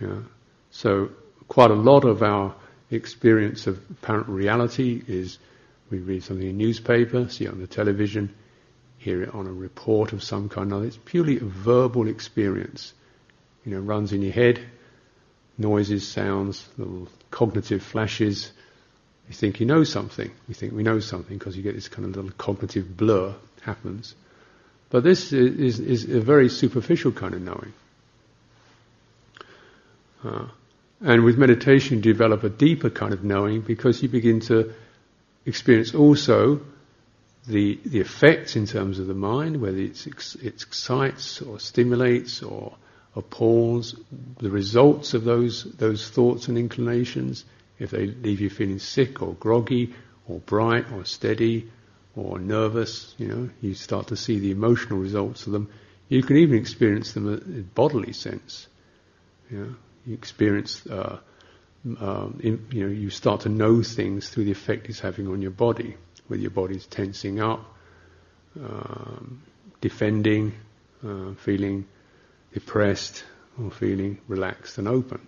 [0.00, 0.20] Yeah.
[0.70, 1.10] So,
[1.48, 2.54] quite a lot of our
[2.90, 5.38] experience of apparent reality is
[5.90, 8.32] we read something in a newspaper, see it on the television,
[8.98, 10.72] hear it on a report of some kind.
[10.72, 12.92] Or it's purely a verbal experience
[13.68, 14.58] you know, runs in your head,
[15.58, 18.50] noises, sounds, little cognitive flashes.
[19.28, 20.30] You think you know something.
[20.48, 24.14] You think we know something because you get this kind of little cognitive blur happens.
[24.88, 27.74] But this is, is, a very superficial kind of knowing.
[30.24, 30.46] Uh,
[31.02, 34.72] and with meditation, you develop a deeper kind of knowing because you begin to
[35.44, 36.62] experience also
[37.46, 42.74] the the effects in terms of the mind, whether it's it excites or stimulates or
[43.18, 43.96] appalls
[44.38, 47.44] the results of those those thoughts and inclinations,
[47.78, 49.94] if they leave you feeling sick or groggy
[50.28, 51.68] or bright or steady
[52.16, 55.68] or nervous, you know, you start to see the emotional results of them.
[56.08, 58.66] You can even experience them in bodily sense.
[59.50, 59.74] You know,
[60.06, 61.18] you experience, uh,
[62.00, 65.42] um, in, you know, you start to know things through the effect it's having on
[65.42, 67.64] your body, whether your body's tensing up,
[68.60, 69.42] um,
[69.80, 70.54] defending,
[71.06, 71.86] uh, feeling
[72.52, 73.24] depressed
[73.62, 75.20] or feeling relaxed and open.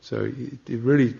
[0.00, 1.14] So it, it really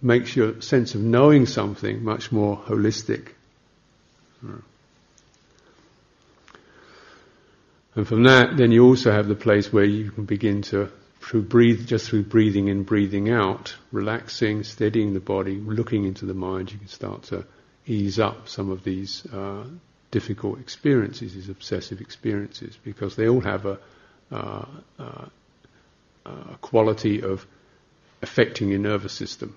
[0.00, 3.28] makes your sense of knowing something much more holistic.
[7.94, 10.90] And from that, then you also have the place where you can begin to,
[11.20, 16.34] through breathe, just through breathing in, breathing out, relaxing, steadying the body, looking into the
[16.34, 17.46] mind, you can start to
[17.86, 19.64] ease up some of these uh,
[20.10, 23.78] difficult experiences, these obsessive experiences, because they all have a,
[26.60, 27.46] quality of
[28.22, 29.54] affecting your nervous system.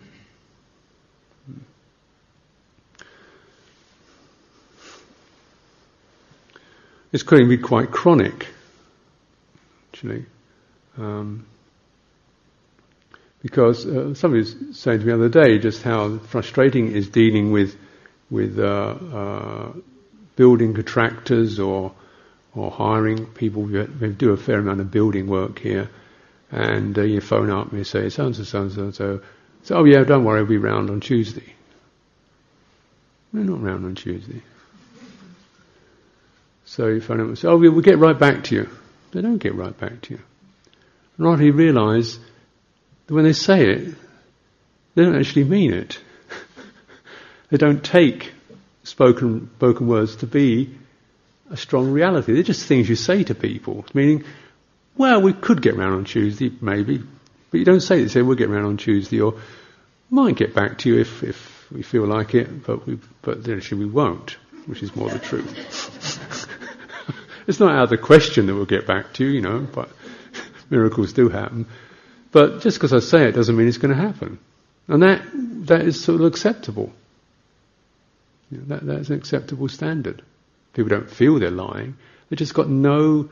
[7.13, 8.47] It's going to be quite chronic,
[9.91, 10.25] actually.
[10.97, 11.45] Um,
[13.41, 17.51] because uh, somebody was saying to me the other day just how frustrating is dealing
[17.51, 17.77] with
[18.29, 19.73] with uh, uh,
[20.35, 21.93] building contractors or
[22.55, 23.63] or hiring people.
[23.63, 25.89] We do a fair amount of building work here,
[26.51, 29.21] and uh, you phone up and you say, so and so, so and so, so.
[29.63, 31.53] So, oh yeah, don't worry, I'll be round on Tuesday.
[33.33, 34.41] We're not round on Tuesday.
[36.65, 38.69] So you phone up and say, oh, we'll get right back to you.
[39.11, 40.19] They don't get right back to you.
[41.17, 42.19] Not you realise
[43.07, 43.95] that when they say it,
[44.95, 45.99] they don't actually mean it.
[47.49, 48.31] they don't take
[48.83, 50.75] spoken spoken words to be
[51.49, 52.33] a strong reality.
[52.33, 54.23] They're just things you say to people, meaning,
[54.97, 57.03] well, we could get round on Tuesday, maybe,
[57.51, 59.35] But you don't say it, say, we'll get around on Tuesday, or
[60.09, 63.85] might get back to you if, if we feel like it, but we, but actually
[63.85, 66.47] we won't, which is more the truth.
[67.47, 69.89] it's not out of the question that we'll get back to you, you know, but
[70.69, 71.67] miracles do happen.
[72.31, 74.39] But just because I say it doesn't mean it's going to happen.
[74.87, 75.21] And that,
[75.67, 76.91] that is sort of acceptable.
[78.51, 80.21] You know, that, that's an acceptable standard.
[80.77, 81.97] People don't feel they're lying.
[82.29, 83.29] They've just got no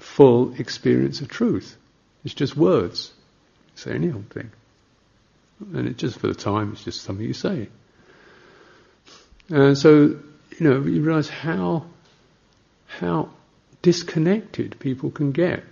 [0.00, 1.76] full experience of truth.
[2.24, 3.12] It's just words.
[3.76, 4.50] Say any old thing.
[5.72, 7.68] And it just for the time, it's just something you say.
[9.50, 10.20] And so, you
[10.58, 11.84] know, you realize how,
[12.88, 13.30] how
[13.82, 15.62] disconnected people can get.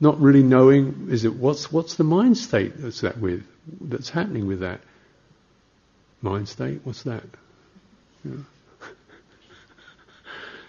[0.00, 3.46] Not really knowing, is it, what's, what's the mind state that's that with,
[3.78, 4.80] that's happening with that?
[6.22, 7.24] Mind state, what's that?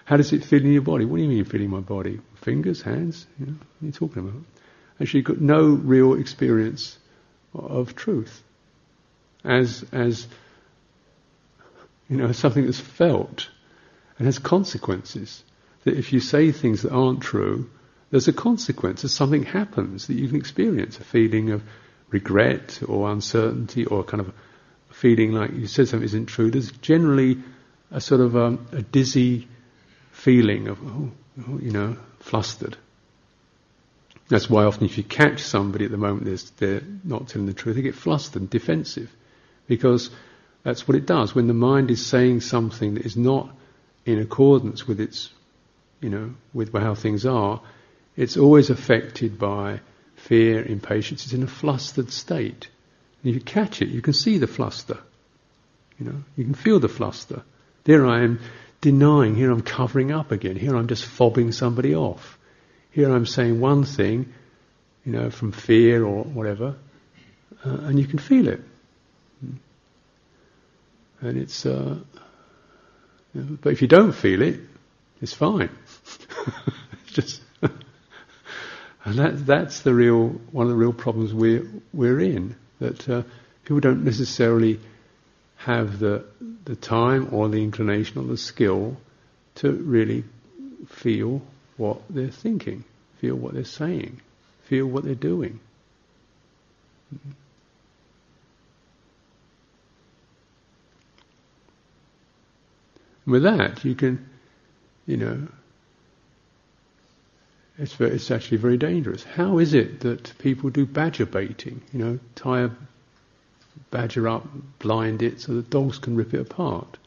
[0.06, 1.06] How does it feel in your body?
[1.06, 2.20] What do you mean feeling my body?
[2.42, 3.28] Fingers, hands?
[3.40, 4.42] You what are you talking about?
[5.00, 6.98] Actually, got no real experience
[7.54, 8.42] of truth
[9.44, 10.28] as as
[12.10, 13.50] you know something that's felt
[14.18, 15.44] and has consequences.
[15.84, 17.70] That if you say things that aren't true,
[18.10, 19.04] there's a consequence.
[19.04, 21.62] As something happens that you can experience a feeling of
[22.10, 24.34] regret or uncertainty or kind of
[24.94, 26.52] feeling like you said something isn't true.
[26.52, 27.40] There's generally
[27.92, 29.48] a sort of um, a dizzy
[30.12, 31.12] feeling of, oh,
[31.48, 32.78] oh, you know, flustered.
[34.30, 37.76] That's why often if you catch somebody at the moment they're not telling the truth,
[37.76, 39.12] they get flustered and defensive.
[39.68, 40.10] Because
[40.64, 41.36] that's what it does.
[41.36, 43.54] When the mind is saying something that is not
[44.06, 45.30] in accordance with its,
[46.02, 47.62] you know, with how things are,
[48.16, 49.82] it's always affected by
[50.16, 51.26] fear, impatience.
[51.26, 52.70] It's in a flustered state.
[53.24, 54.98] You catch it, you can see the fluster.
[55.98, 57.44] You know, you can feel the fluster.
[57.86, 58.40] There I am
[58.82, 59.36] denying.
[59.36, 60.58] Here I'm covering up again.
[60.58, 62.38] Here I'm just fobbing somebody off.
[62.92, 64.34] Here I'm saying one thing,
[65.06, 66.76] you know, from fear or whatever,
[67.66, 68.62] uh, and you can feel it.
[71.22, 71.96] And it's, uh,
[73.34, 74.60] but if you don't feel it,
[75.22, 75.70] it's fine.
[77.04, 77.42] it's just,
[79.06, 83.24] and that, that's the real, one of the real problems we're, we're in, that uh,
[83.64, 84.80] people don't necessarily
[85.58, 86.24] have the,
[86.66, 88.98] the time or the inclination or the skill
[89.56, 90.24] to really
[90.88, 91.42] feel
[91.78, 92.84] what they're thinking,
[93.20, 94.20] feel what they're saying,
[94.66, 95.60] feel what they're doing.
[103.26, 104.28] with that, you can,
[105.06, 105.48] you know,
[107.78, 109.24] it's, very, it's actually very dangerous.
[109.24, 111.82] How is it that people do badger baiting?
[111.92, 112.70] You know, tie a
[113.92, 114.46] badger up,
[114.80, 116.98] blind it so that dogs can rip it apart.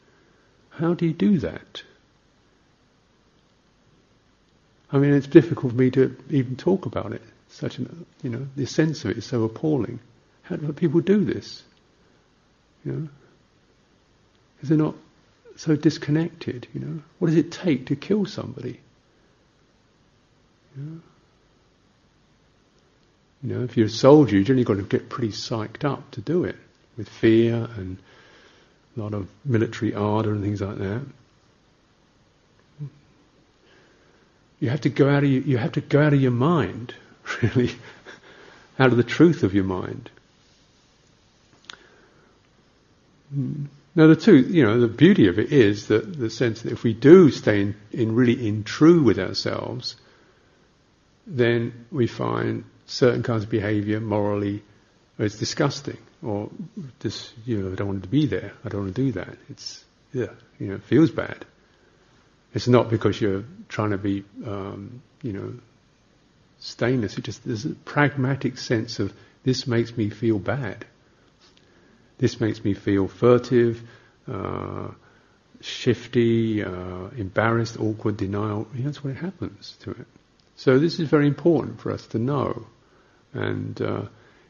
[0.69, 1.83] How do you do that?
[4.91, 7.21] I mean, it's difficult for me to even talk about it.
[7.49, 9.99] Such an, you know, the sense of it is so appalling.
[10.43, 11.63] How do people do this?
[12.85, 13.09] You know,
[14.55, 14.95] because they're not
[15.55, 16.67] so disconnected.
[16.73, 18.79] You know, what does it take to kill somebody?
[20.77, 21.01] You
[23.41, 26.43] know, if you're a soldier, you've only got to get pretty psyched up to do
[26.43, 26.55] it
[26.97, 27.97] with fear and
[28.95, 31.01] a lot of military ardour and things like that.
[34.59, 36.95] You have to go out of your, you have to go out of your mind,
[37.41, 37.71] really,
[38.79, 40.09] out of the truth of your mind.
[43.95, 46.83] Now the two, you know, the beauty of it is that the sense that if
[46.83, 49.95] we do stay in, in really in true with ourselves,
[51.27, 54.63] then we find certain kinds of behaviour morally
[55.19, 56.49] it's disgusting or
[56.99, 58.53] just you know I don't want to be there.
[58.63, 59.37] I don't want to do that.
[59.49, 60.27] It's yeah,
[60.59, 61.45] you know, it feels bad.
[62.53, 65.53] It's not because you're trying to be um, you know
[66.59, 67.17] stainless.
[67.17, 69.13] It just there's a pragmatic sense of
[69.43, 70.85] this makes me feel bad.
[72.17, 73.83] This makes me feel furtive,
[74.27, 74.87] uh,
[75.61, 78.67] shifty, uh, embarrassed, awkward, denial.
[78.73, 80.07] that's what happens to it.
[80.57, 82.67] So this is very important for us to know,
[83.33, 83.81] and.
[83.81, 84.01] Uh,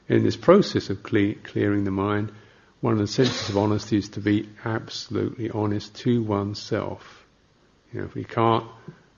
[0.09, 2.31] in this process of cle- clearing the mind,
[2.79, 7.25] one of the senses of honesty is to be absolutely honest to oneself.
[7.91, 8.65] You know, if we can't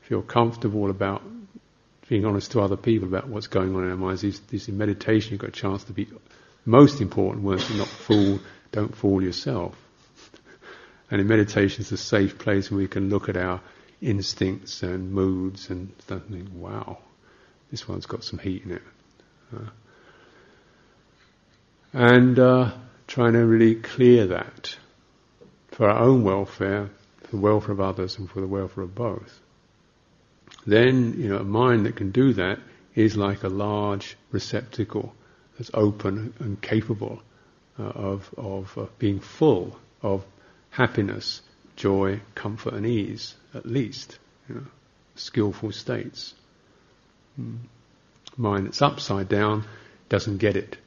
[0.01, 1.21] feel comfortable about
[2.07, 4.77] being honest to other people about what's going on in our minds, this, this in
[4.77, 6.07] meditation you've got a chance to be
[6.65, 8.39] most important was to not fool,
[8.71, 9.75] don't fool yourself.
[11.11, 13.61] And in meditation it's a safe place where we can look at our
[14.01, 16.97] instincts and moods and think, wow,
[17.71, 18.81] this one's got some heat in it.
[19.55, 19.69] Uh,
[21.93, 22.71] and uh,
[23.07, 24.77] trying to really clear that
[25.71, 26.89] for our own welfare,
[27.23, 29.39] for the welfare of others, and for the welfare of both.
[30.65, 32.59] then you know a mind that can do that
[32.95, 35.13] is like a large receptacle
[35.57, 37.21] that's open and capable
[37.79, 40.25] uh, of of uh, being full of
[40.69, 41.41] happiness,
[41.80, 43.36] joy, comfort, and ease.
[43.55, 44.65] At least, you know,
[45.15, 46.36] skillful states.
[47.39, 47.57] Mm.
[48.38, 49.65] Mind that's upside down
[50.09, 50.77] doesn't get it.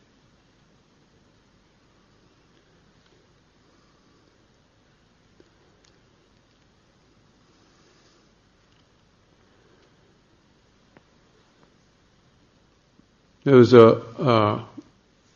[13.45, 14.65] There was a uh,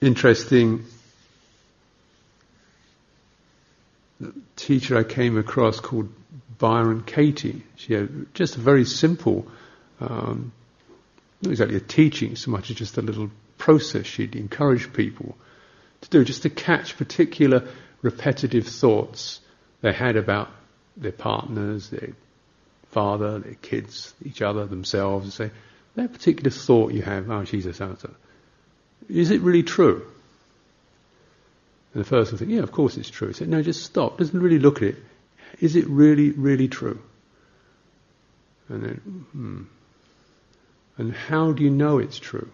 [0.00, 0.84] interesting
[4.56, 6.08] teacher I came across called
[6.58, 7.62] Byron Katie.
[7.76, 9.46] She had just a very simple,
[10.00, 10.52] um,
[11.42, 15.36] not exactly a teaching so much as just a little process she'd encourage people
[16.02, 17.66] to do, just to catch particular
[18.02, 19.40] repetitive thoughts
[19.80, 20.50] they had about
[20.96, 22.10] their partners, their
[22.90, 25.50] father, their kids, each other, themselves, and say,
[25.96, 28.14] that particular thought you have, oh, so
[29.08, 30.06] is it really true?
[31.96, 33.28] And the first will think, yeah, of course it's true.
[33.28, 34.18] He said, no, just stop.
[34.18, 34.96] Doesn't really look at it.
[35.60, 37.00] Is it really, really true?
[38.68, 38.94] And then,
[39.32, 39.62] hmm.
[40.98, 42.50] And how do you know it's true?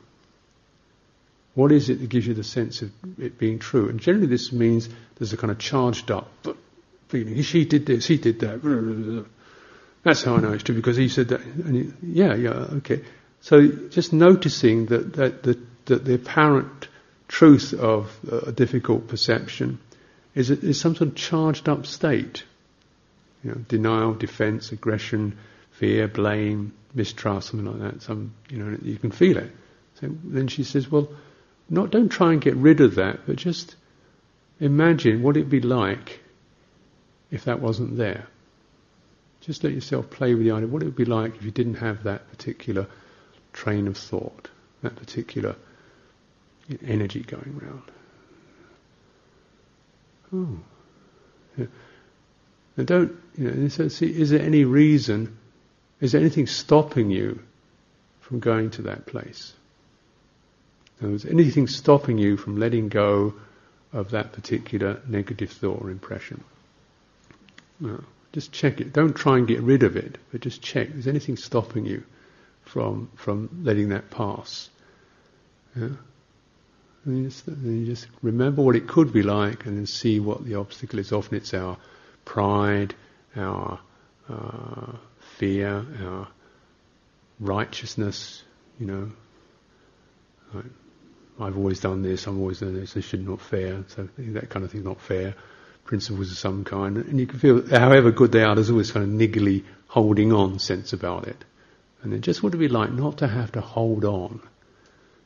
[1.54, 3.88] What is it that gives you the sense of it being true?
[3.88, 6.30] And generally, this means there's a kind of charged up
[7.08, 7.42] feeling.
[7.42, 9.26] She did this, he did that.
[10.04, 11.40] That's how I know it's true because he said that.
[11.40, 13.02] And yeah, yeah, okay.
[13.40, 16.86] So just noticing that, that, that, that the apparent
[17.32, 19.80] truth of uh, a difficult perception
[20.34, 22.44] is, is some sort of charged up state.
[23.42, 25.38] You know, denial, defense, aggression,
[25.72, 28.02] fear, blame, mistrust, something like that.
[28.02, 29.50] Some, you know, you can feel it.
[29.94, 31.08] So then she says, well,
[31.70, 33.76] not, don't try and get rid of that, but just
[34.60, 36.20] imagine what it'd be like
[37.30, 38.26] if that wasn't there.
[39.40, 41.76] Just let yourself play with the idea what it would be like if you didn't
[41.76, 42.86] have that particular
[43.54, 44.48] train of thought,
[44.82, 45.56] that particular
[46.86, 47.90] energy going round.
[50.32, 50.58] Oh.
[51.58, 51.66] Yeah.
[52.76, 55.36] And don't, you know, so see, is there any reason,
[56.00, 57.40] is there anything stopping you
[58.20, 59.52] from going to that place?
[61.02, 63.34] Is anything stopping you from letting go
[63.92, 66.44] of that particular negative thought or impression?
[67.80, 68.04] No.
[68.32, 68.92] Just check it.
[68.92, 70.90] Don't try and get rid of it, but just check.
[70.90, 72.04] Is anything stopping you?
[72.64, 74.70] from from letting that pass.
[75.76, 75.88] Yeah?
[77.04, 80.44] And you, just, you just remember what it could be like, and then see what
[80.44, 81.12] the obstacle is.
[81.12, 81.76] Often it's our
[82.24, 82.94] pride,
[83.36, 83.80] our
[84.28, 84.92] uh,
[85.38, 86.28] fear, our
[87.40, 88.42] righteousness.
[88.78, 89.12] You know,
[90.54, 90.64] like,
[91.40, 92.26] I've always done this.
[92.26, 92.92] I'm always done this.
[92.92, 93.84] This should not fair.
[93.88, 95.34] So that kind of thing, not fair.
[95.84, 99.04] Principles of some kind, and you can feel, however good they are, there's always kind
[99.04, 101.44] of niggly holding on sense about it.
[102.02, 104.40] And then just what it would be like not to have to hold on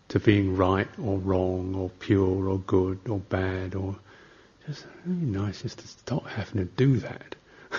[0.09, 3.97] to being right or wrong or pure or good or bad or
[4.67, 7.35] just really nice just to stop having to do that.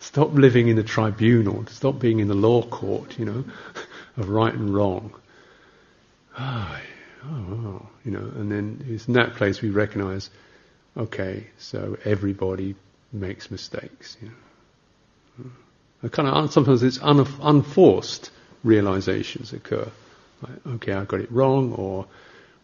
[0.00, 3.44] stop living in the tribunal, stop being in the law court, you know,
[4.16, 5.12] of right and wrong.
[6.36, 6.80] Ah,
[7.24, 10.30] oh, oh, you know, and then it's in that place we recognize,
[10.96, 12.76] okay, so everybody
[13.12, 15.50] makes mistakes, you know.
[16.04, 18.30] A kind of sometimes it's un, unforced
[18.64, 19.90] realizations occur.
[20.42, 22.06] Like, okay, I got it wrong, or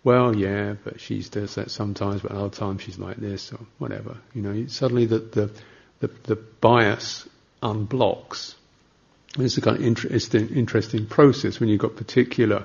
[0.04, 4.16] well, yeah, but she does that sometimes, but other times she's like this, or whatever.
[4.34, 5.50] You know, suddenly the the
[6.00, 7.28] the, the bias
[7.62, 8.54] unblocks.
[9.38, 12.64] It's a kind of interesting, interesting process when you've got particular,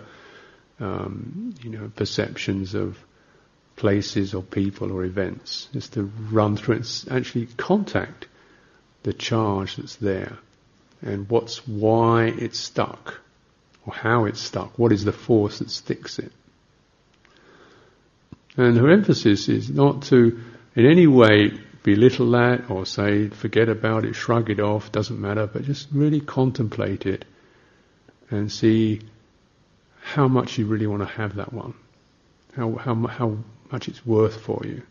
[0.79, 2.99] um, you know, perceptions of
[3.75, 5.67] places or people or events.
[5.73, 8.27] Just to run through and actually contact
[9.03, 10.37] the charge that's there
[11.01, 13.19] and what's why it's stuck
[13.85, 14.77] or how it's stuck.
[14.77, 16.31] What is the force that sticks it?
[18.57, 20.39] And her emphasis is not to
[20.75, 21.51] in any way
[21.83, 26.19] belittle that or say forget about it, shrug it off, doesn't matter, but just really
[26.19, 27.25] contemplate it
[28.29, 29.01] and see
[30.01, 31.73] how much you really want to have that one,
[32.55, 33.37] how how how
[33.71, 34.81] much it's worth for you,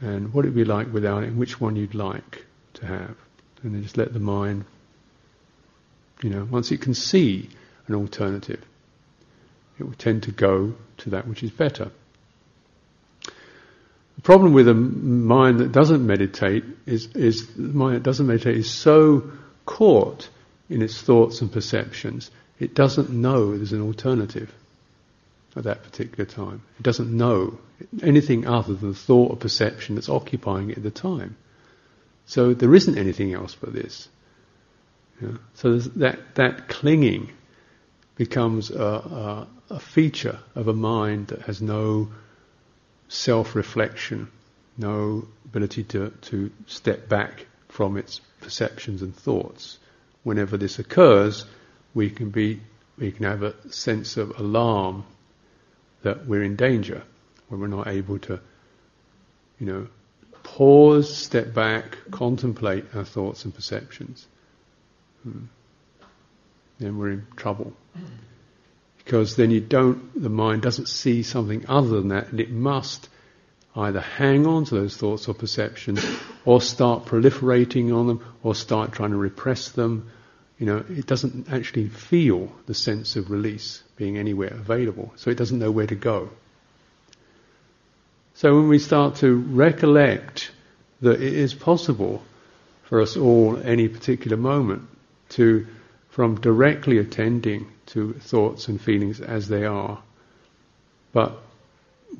[0.00, 3.16] and what it'd be like without it, and which one you'd like to have,
[3.62, 4.64] and then just let the mind
[6.22, 7.48] you know, once it can see
[7.86, 8.64] an alternative,
[9.78, 11.90] it will tend to go to that which is better.
[13.22, 18.56] The problem with a mind that doesn't meditate is, is the mind that doesn't meditate
[18.56, 19.30] is so
[19.64, 20.28] caught
[20.68, 24.52] in its thoughts and perceptions, it doesn't know there's an alternative
[25.56, 26.62] at that particular time.
[26.78, 27.58] It doesn't know
[28.02, 31.36] anything other than the thought or perception that's occupying it at the time.
[32.26, 34.08] So there isn't anything else but this.
[35.20, 35.36] Yeah?
[35.54, 37.30] So that that clinging
[38.16, 42.08] becomes a, a, a feature of a mind that has no
[43.08, 44.28] self-reflection,
[44.76, 49.78] no ability to, to step back from its perceptions and thoughts.
[50.24, 51.44] Whenever this occurs,
[51.94, 52.60] we can be
[52.98, 55.04] we can have a sense of alarm
[56.02, 57.02] that we're in danger
[57.48, 58.40] when we're not able to,
[59.60, 59.86] you know,
[60.42, 64.26] pause, step back, contemplate our thoughts and perceptions.
[65.30, 65.44] Hmm.
[66.78, 67.72] Then we're in trouble.
[68.98, 73.08] Because then you don't, the mind doesn't see something other than that, and it must
[73.74, 76.04] either hang on to those thoughts or perceptions,
[76.44, 80.10] or start proliferating on them, or start trying to repress them.
[80.58, 85.36] You know, it doesn't actually feel the sense of release being anywhere available, so it
[85.36, 86.30] doesn't know where to go.
[88.34, 90.52] So when we start to recollect
[91.00, 92.22] that it is possible
[92.84, 94.88] for us all, any particular moment,
[95.30, 95.66] to,
[96.10, 100.02] from directly attending to thoughts and feelings as they are,
[101.12, 101.38] but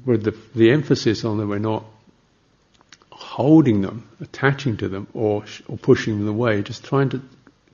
[0.04, 1.84] with the, the emphasis on that we're not
[3.10, 7.20] holding them, attaching to them, or, or pushing them away, just trying to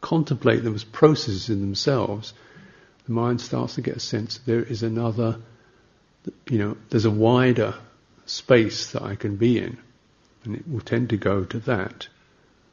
[0.00, 2.34] contemplate them as processes in themselves,
[3.06, 5.38] the mind starts to get a sense there is another,
[6.48, 7.74] you know, there's a wider
[8.26, 9.76] space that I can be in,
[10.44, 12.08] and it will tend to go to that.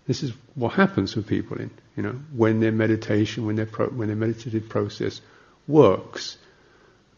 [0.08, 3.88] This is what happens with people in, you know, when their meditation, when their pro,
[3.88, 5.22] when their meditative process
[5.68, 6.38] works.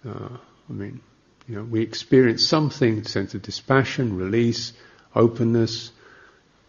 [0.08, 0.38] Uh,
[0.70, 1.02] I mean,
[1.48, 4.74] you know, we experience something, sense of dispassion, release,
[5.16, 5.92] openness,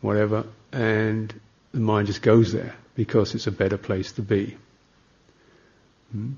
[0.00, 1.32] whatever, and
[1.72, 4.57] the mind just goes there because it's a better place to be.
[6.12, 6.32] Hmm?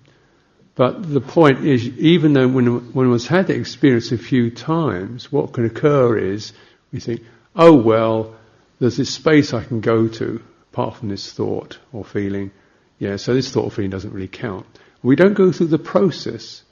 [0.74, 5.32] But the point is, even though when one has had the experience a few times,
[5.32, 6.52] what can occur is
[6.92, 7.22] we think,
[7.54, 8.36] oh well,
[8.78, 10.42] there's this space I can go to
[10.76, 12.50] apart from this thought or feeling.
[12.98, 14.66] Yeah, so this thought or feeling doesn't really count.
[15.02, 16.62] We don't go through the process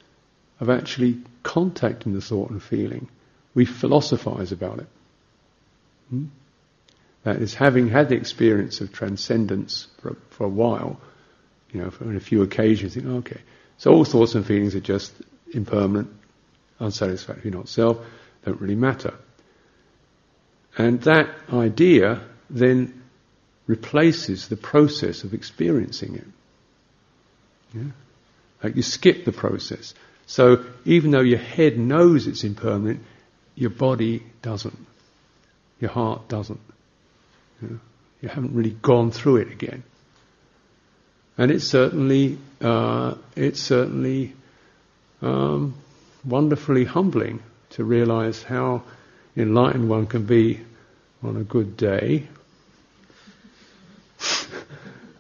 [0.61, 3.09] of actually contacting the thought and feeling.
[3.55, 4.87] We philosophize about it.
[6.11, 6.25] Hmm?
[7.23, 11.01] That is, having had the experience of transcendence for, for a while,
[11.73, 13.41] you know, on a few occasions, think, okay,
[13.79, 15.15] so all thoughts and feelings are just
[15.51, 16.11] impermanent,
[16.79, 17.97] unsatisfactory, not self,
[18.45, 19.15] don't really matter.
[20.77, 23.04] And that idea then
[23.67, 26.27] replaces the process of experiencing it.
[27.75, 27.91] Yeah?
[28.63, 29.95] Like you skip the process.
[30.27, 33.03] So even though your head knows it's impermanent,
[33.55, 34.87] your body doesn't.
[35.81, 36.61] Your heart doesn't.
[37.61, 37.81] You,
[38.21, 39.83] you haven't really gone through it again.
[41.37, 44.35] And it's certainly, uh, it's certainly
[45.21, 45.75] um,
[46.25, 48.83] wonderfully humbling to realize how
[49.37, 50.61] enlightened one can be
[51.23, 52.29] on a good day,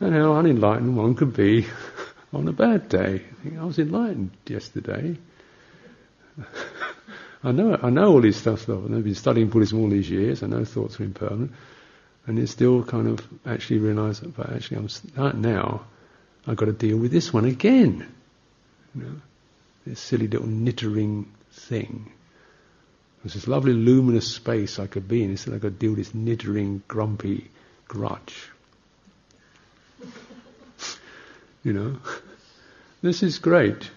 [0.04, 1.66] and how unenlightened one could be
[2.32, 3.22] on a bad day.
[3.58, 5.16] I was enlightened yesterday.
[7.44, 8.82] I know, I know all these stuff though.
[8.84, 10.42] I've been studying Buddhism all these years.
[10.42, 11.52] I know thoughts are impermanent,
[12.26, 14.36] and it's still kind of actually realise that.
[14.36, 15.86] But actually, I'm now.
[16.46, 18.06] I've got to deal with this one again.
[18.94, 19.16] You know,
[19.86, 22.12] this silly little knittering thing.
[23.22, 25.30] There's this lovely luminous space I could be in.
[25.30, 27.50] Instead, I've got to deal with this knittering, grumpy
[27.88, 28.50] grudge.
[31.64, 31.96] You know,
[33.02, 33.90] this is great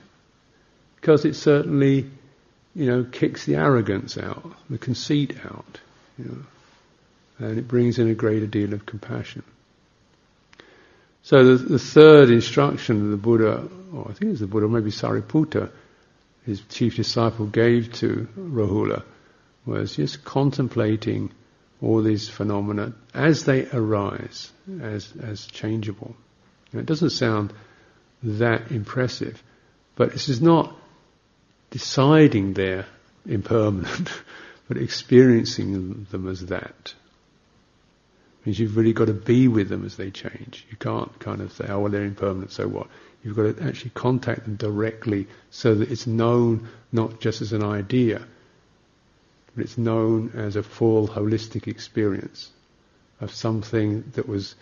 [0.95, 2.09] because it certainly,
[2.73, 5.79] you know, kicks the arrogance out, the conceit out,
[6.17, 9.43] you know, and it brings in a greater deal of compassion.
[11.21, 14.67] So the, the third instruction of the Buddha, or I think it was the Buddha,
[14.67, 15.69] maybe Sariputta,
[16.45, 19.03] his chief disciple gave to Rahula,
[19.65, 21.31] was just contemplating
[21.81, 24.51] all these phenomena as they arise,
[24.81, 26.15] as as changeable.
[26.73, 27.53] It doesn't sound
[28.23, 29.41] that impressive,
[29.95, 30.75] but this is not
[31.69, 32.85] deciding they're
[33.25, 34.09] impermanent,
[34.67, 36.93] but experiencing them as that
[38.41, 40.65] It means you've really got to be with them as they change.
[40.69, 42.87] You can't kind of say, oh, well, they're impermanent, so what?
[43.23, 47.63] You've got to actually contact them directly so that it's known not just as an
[47.63, 48.25] idea,
[49.55, 52.51] but it's known as a full holistic experience
[53.19, 54.55] of something that was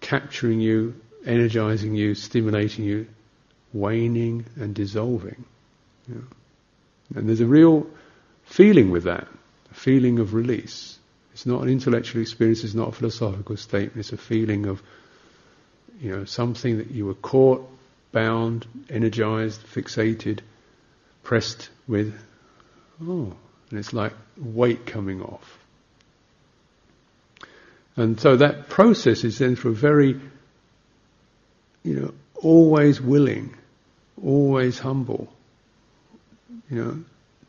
[0.00, 0.94] capturing you,
[1.26, 3.06] energizing you, stimulating you,
[3.72, 5.44] waning and dissolving.
[6.08, 7.86] And there's a real
[8.44, 9.28] feeling with that,
[9.70, 10.98] a feeling of release.
[11.32, 14.82] It's not an intellectual experience, it's not a philosophical statement, it's a feeling of,
[16.00, 17.68] you know, something that you were caught,
[18.12, 20.40] bound, energized, fixated,
[21.22, 22.14] pressed with.
[23.02, 23.32] Oh,
[23.70, 25.58] and it's like weight coming off.
[27.96, 30.20] And so that process is then through a very
[31.82, 33.56] you know, always willing,
[34.22, 35.32] always humble,
[36.68, 37.04] you know,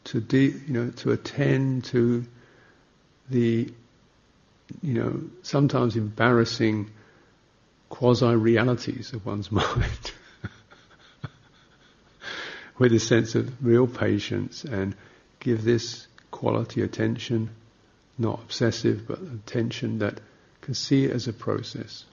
[0.05, 2.25] to de- you know, to attend to
[3.29, 3.71] the,
[4.81, 6.89] you know, sometimes embarrassing
[7.89, 10.11] quasi-realities of one's mind.
[12.77, 14.95] With a sense of real patience and
[15.39, 17.49] give this quality attention,
[18.17, 20.19] not obsessive, but attention that
[20.61, 22.05] can see it as a process.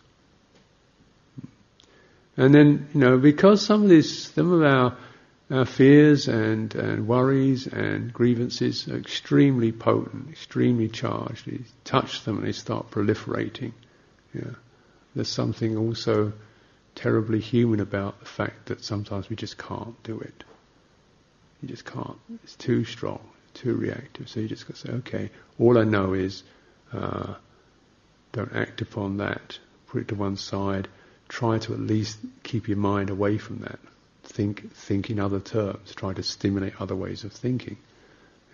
[2.39, 4.97] And then, you know, because some of these, some of our,
[5.51, 11.49] our fears and, and worries and grievances are extremely potent, extremely charged.
[11.49, 13.73] You touch them and they start proliferating.
[14.33, 14.53] Yeah.
[15.17, 16.33] There's something also
[16.95, 20.45] terribly human about the fact that sometimes we just can't do it.
[21.61, 22.19] You just can't.
[22.45, 23.21] It's too strong,
[23.55, 24.29] too reactive.
[24.29, 26.45] So you just got to say, okay, all I know is
[26.93, 27.35] uh,
[28.31, 29.59] don't act upon that.
[29.89, 30.87] Put it to one side
[31.29, 33.79] try to at least keep your mind away from that.
[34.25, 35.95] Think, think in other terms.
[35.95, 37.77] Try to stimulate other ways of thinking,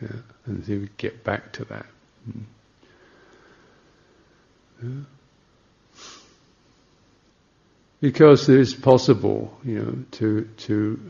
[0.00, 0.08] yeah,
[0.46, 1.86] and so get back to that.
[2.30, 2.42] Mm.
[4.82, 4.88] Yeah.
[8.00, 11.00] Because it is possible, you know, to to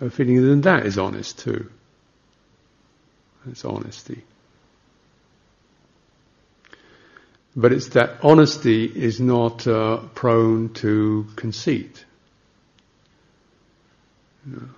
[0.00, 1.70] uh, a feeling that that is honest too.
[3.50, 4.22] It's honesty.
[7.54, 12.04] But it's that honesty is not uh, prone to conceit.
[14.46, 14.68] You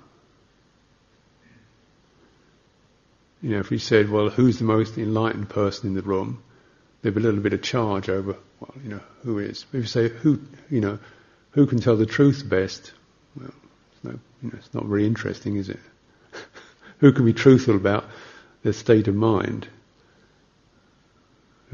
[3.42, 3.60] know.
[3.60, 6.42] if we said, well, who's the most enlightened person in the room,
[7.02, 9.66] there'd be a little bit of charge over, well, you know, who is.
[9.72, 10.98] If you say, who, you know,
[11.50, 12.92] who can tell the truth best,
[13.36, 13.52] well,
[13.92, 15.80] it's, no, you know, it's not very interesting, is it?
[16.98, 18.06] who can be truthful about
[18.62, 19.68] their state of mind?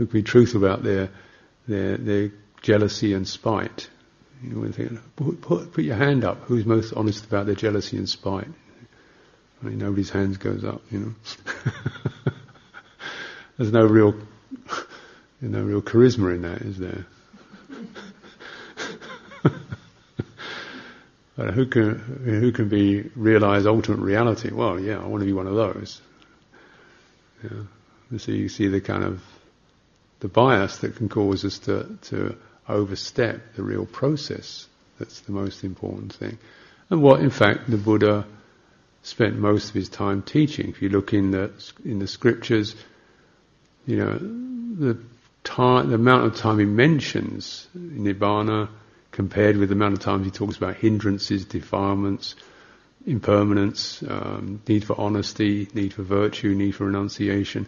[0.00, 1.10] Who can be truthful about their
[1.68, 2.30] their their
[2.62, 3.90] jealousy and spite.
[4.42, 6.44] You know, think, put, put, put, your hand up.
[6.44, 8.48] Who's most honest about their jealousy and spite?
[9.62, 10.80] I mean, nobody's hands goes up.
[10.90, 11.14] You know,
[13.58, 14.14] there's no real,
[15.38, 17.04] there's no real charisma in that, is there?
[21.36, 24.50] but who can who can be realize ultimate reality?
[24.50, 26.00] Well, yeah, I want to be one of those.
[27.44, 27.64] Yeah.
[28.16, 29.22] So you see the kind of
[30.20, 32.36] the bias that can cause us to, to
[32.68, 34.66] overstep the real process.
[34.98, 36.38] That's the most important thing.
[36.90, 38.26] And what, in fact, the Buddha
[39.02, 40.68] spent most of his time teaching.
[40.68, 41.50] If you look in the
[41.84, 42.76] in the scriptures,
[43.86, 44.98] you know, the
[45.42, 48.68] time, the amount of time he mentions nibbana
[49.10, 52.36] compared with the amount of times he talks about hindrances, defilements,
[53.06, 57.66] impermanence, um, need for honesty, need for virtue, need for renunciation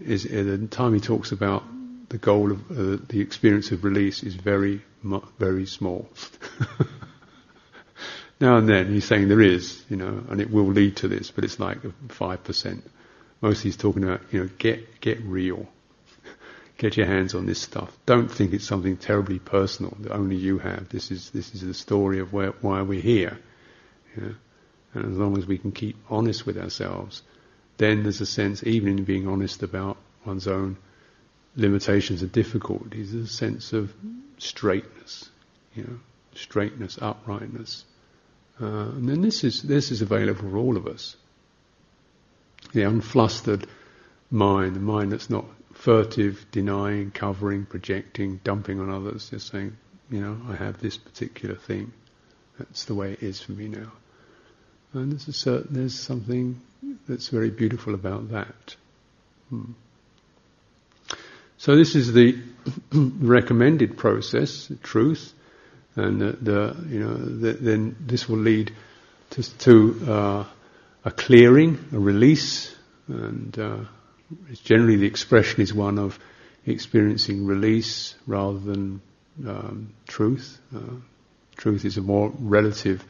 [0.00, 1.64] is the time he talks about
[2.08, 4.82] the goal of uh, the experience of release is very
[5.38, 6.08] very small.
[8.40, 11.30] now and then he's saying there is, you know, and it will lead to this,
[11.30, 11.78] but it's like
[12.08, 12.90] five percent.
[13.40, 15.66] Mostly he's talking about, you know, get get real,
[16.78, 17.96] get your hands on this stuff.
[18.06, 20.88] Don't think it's something terribly personal that only you have.
[20.88, 23.38] This is this is the story of where, why we're here.
[24.16, 24.34] You know?
[24.94, 27.22] And as long as we can keep honest with ourselves
[27.76, 30.76] then there's a sense, even in being honest about one's own
[31.56, 33.92] limitations and difficulties, there's a sense of
[34.38, 35.28] straightness,
[35.74, 35.98] you know,
[36.34, 37.84] straightness, uprightness.
[38.60, 41.16] Uh, and then this is this is available for all of us.
[42.72, 43.66] The unflustered
[44.30, 49.76] mind, the mind that's not furtive, denying, covering, projecting, dumping on others, just saying,
[50.10, 51.92] you know, I have this particular thing.
[52.58, 53.92] That's the way it is for me now.
[54.92, 56.60] And there's a certain, there's something
[57.08, 58.76] that's very beautiful about that.
[59.50, 59.72] Hmm.
[61.58, 62.38] So this is the
[62.92, 65.32] recommended process, truth,
[65.96, 68.72] and the, the you know the, then this will lead
[69.30, 70.44] to, to uh,
[71.04, 72.74] a clearing, a release,
[73.08, 73.78] and uh,
[74.64, 76.18] generally the expression is one of
[76.66, 79.00] experiencing release rather than
[79.46, 80.58] um, truth.
[80.74, 80.96] Uh,
[81.56, 83.04] truth is a more relative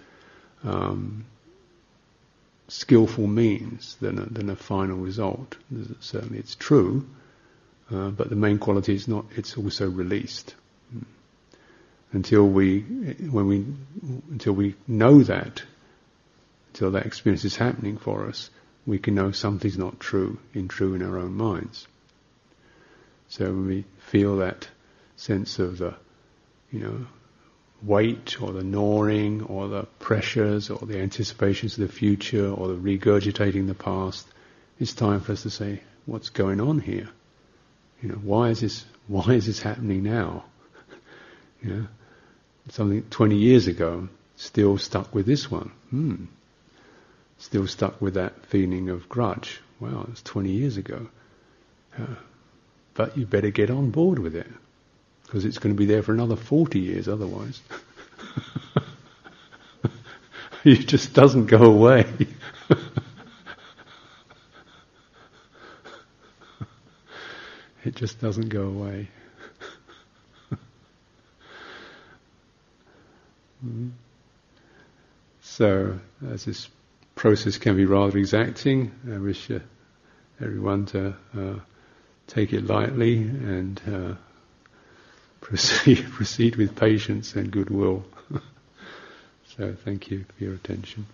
[0.64, 1.24] um,
[2.68, 5.56] skillful means than a, than a final result.
[6.00, 7.06] Certainly, it's true,
[7.90, 9.26] uh, but the main quality is not.
[9.36, 10.54] It's also released.
[12.12, 13.66] Until we, when we,
[14.30, 15.62] until we know that,
[16.72, 18.50] until that experience is happening for us,
[18.86, 21.88] we can know something's not true, in true in our own minds.
[23.28, 24.68] So when we feel that
[25.16, 25.94] sense of the,
[26.70, 27.06] you know,
[27.85, 32.74] weight or the gnawing or the pressures or the anticipations of the future or the
[32.74, 34.26] regurgitating the past,
[34.78, 37.09] it's time for us to say, what's going on here?
[38.03, 40.45] You know, why is this, why is this happening now?
[41.62, 41.87] you know,
[42.70, 45.70] something 20 years ago, still stuck with this one.
[45.91, 46.24] Hmm.
[47.39, 49.61] Still stuck with that feeling of grudge.
[49.80, 51.09] Wow, it's 20 years ago.
[51.99, 52.14] Uh,
[52.95, 54.47] but you better get on board with it,
[55.24, 57.60] because it's going to be there for another 40 years otherwise.
[60.64, 62.06] it just doesn't go away.
[67.84, 69.08] it just doesn't go away.
[75.40, 75.98] So,
[76.30, 76.68] as this
[77.14, 79.60] process can be rather exacting, I wish uh,
[80.40, 81.54] everyone to uh,
[82.26, 84.14] take it lightly and uh,
[85.45, 88.05] proceed, proceed with patience and goodwill.
[89.57, 91.07] so thank you for your attention.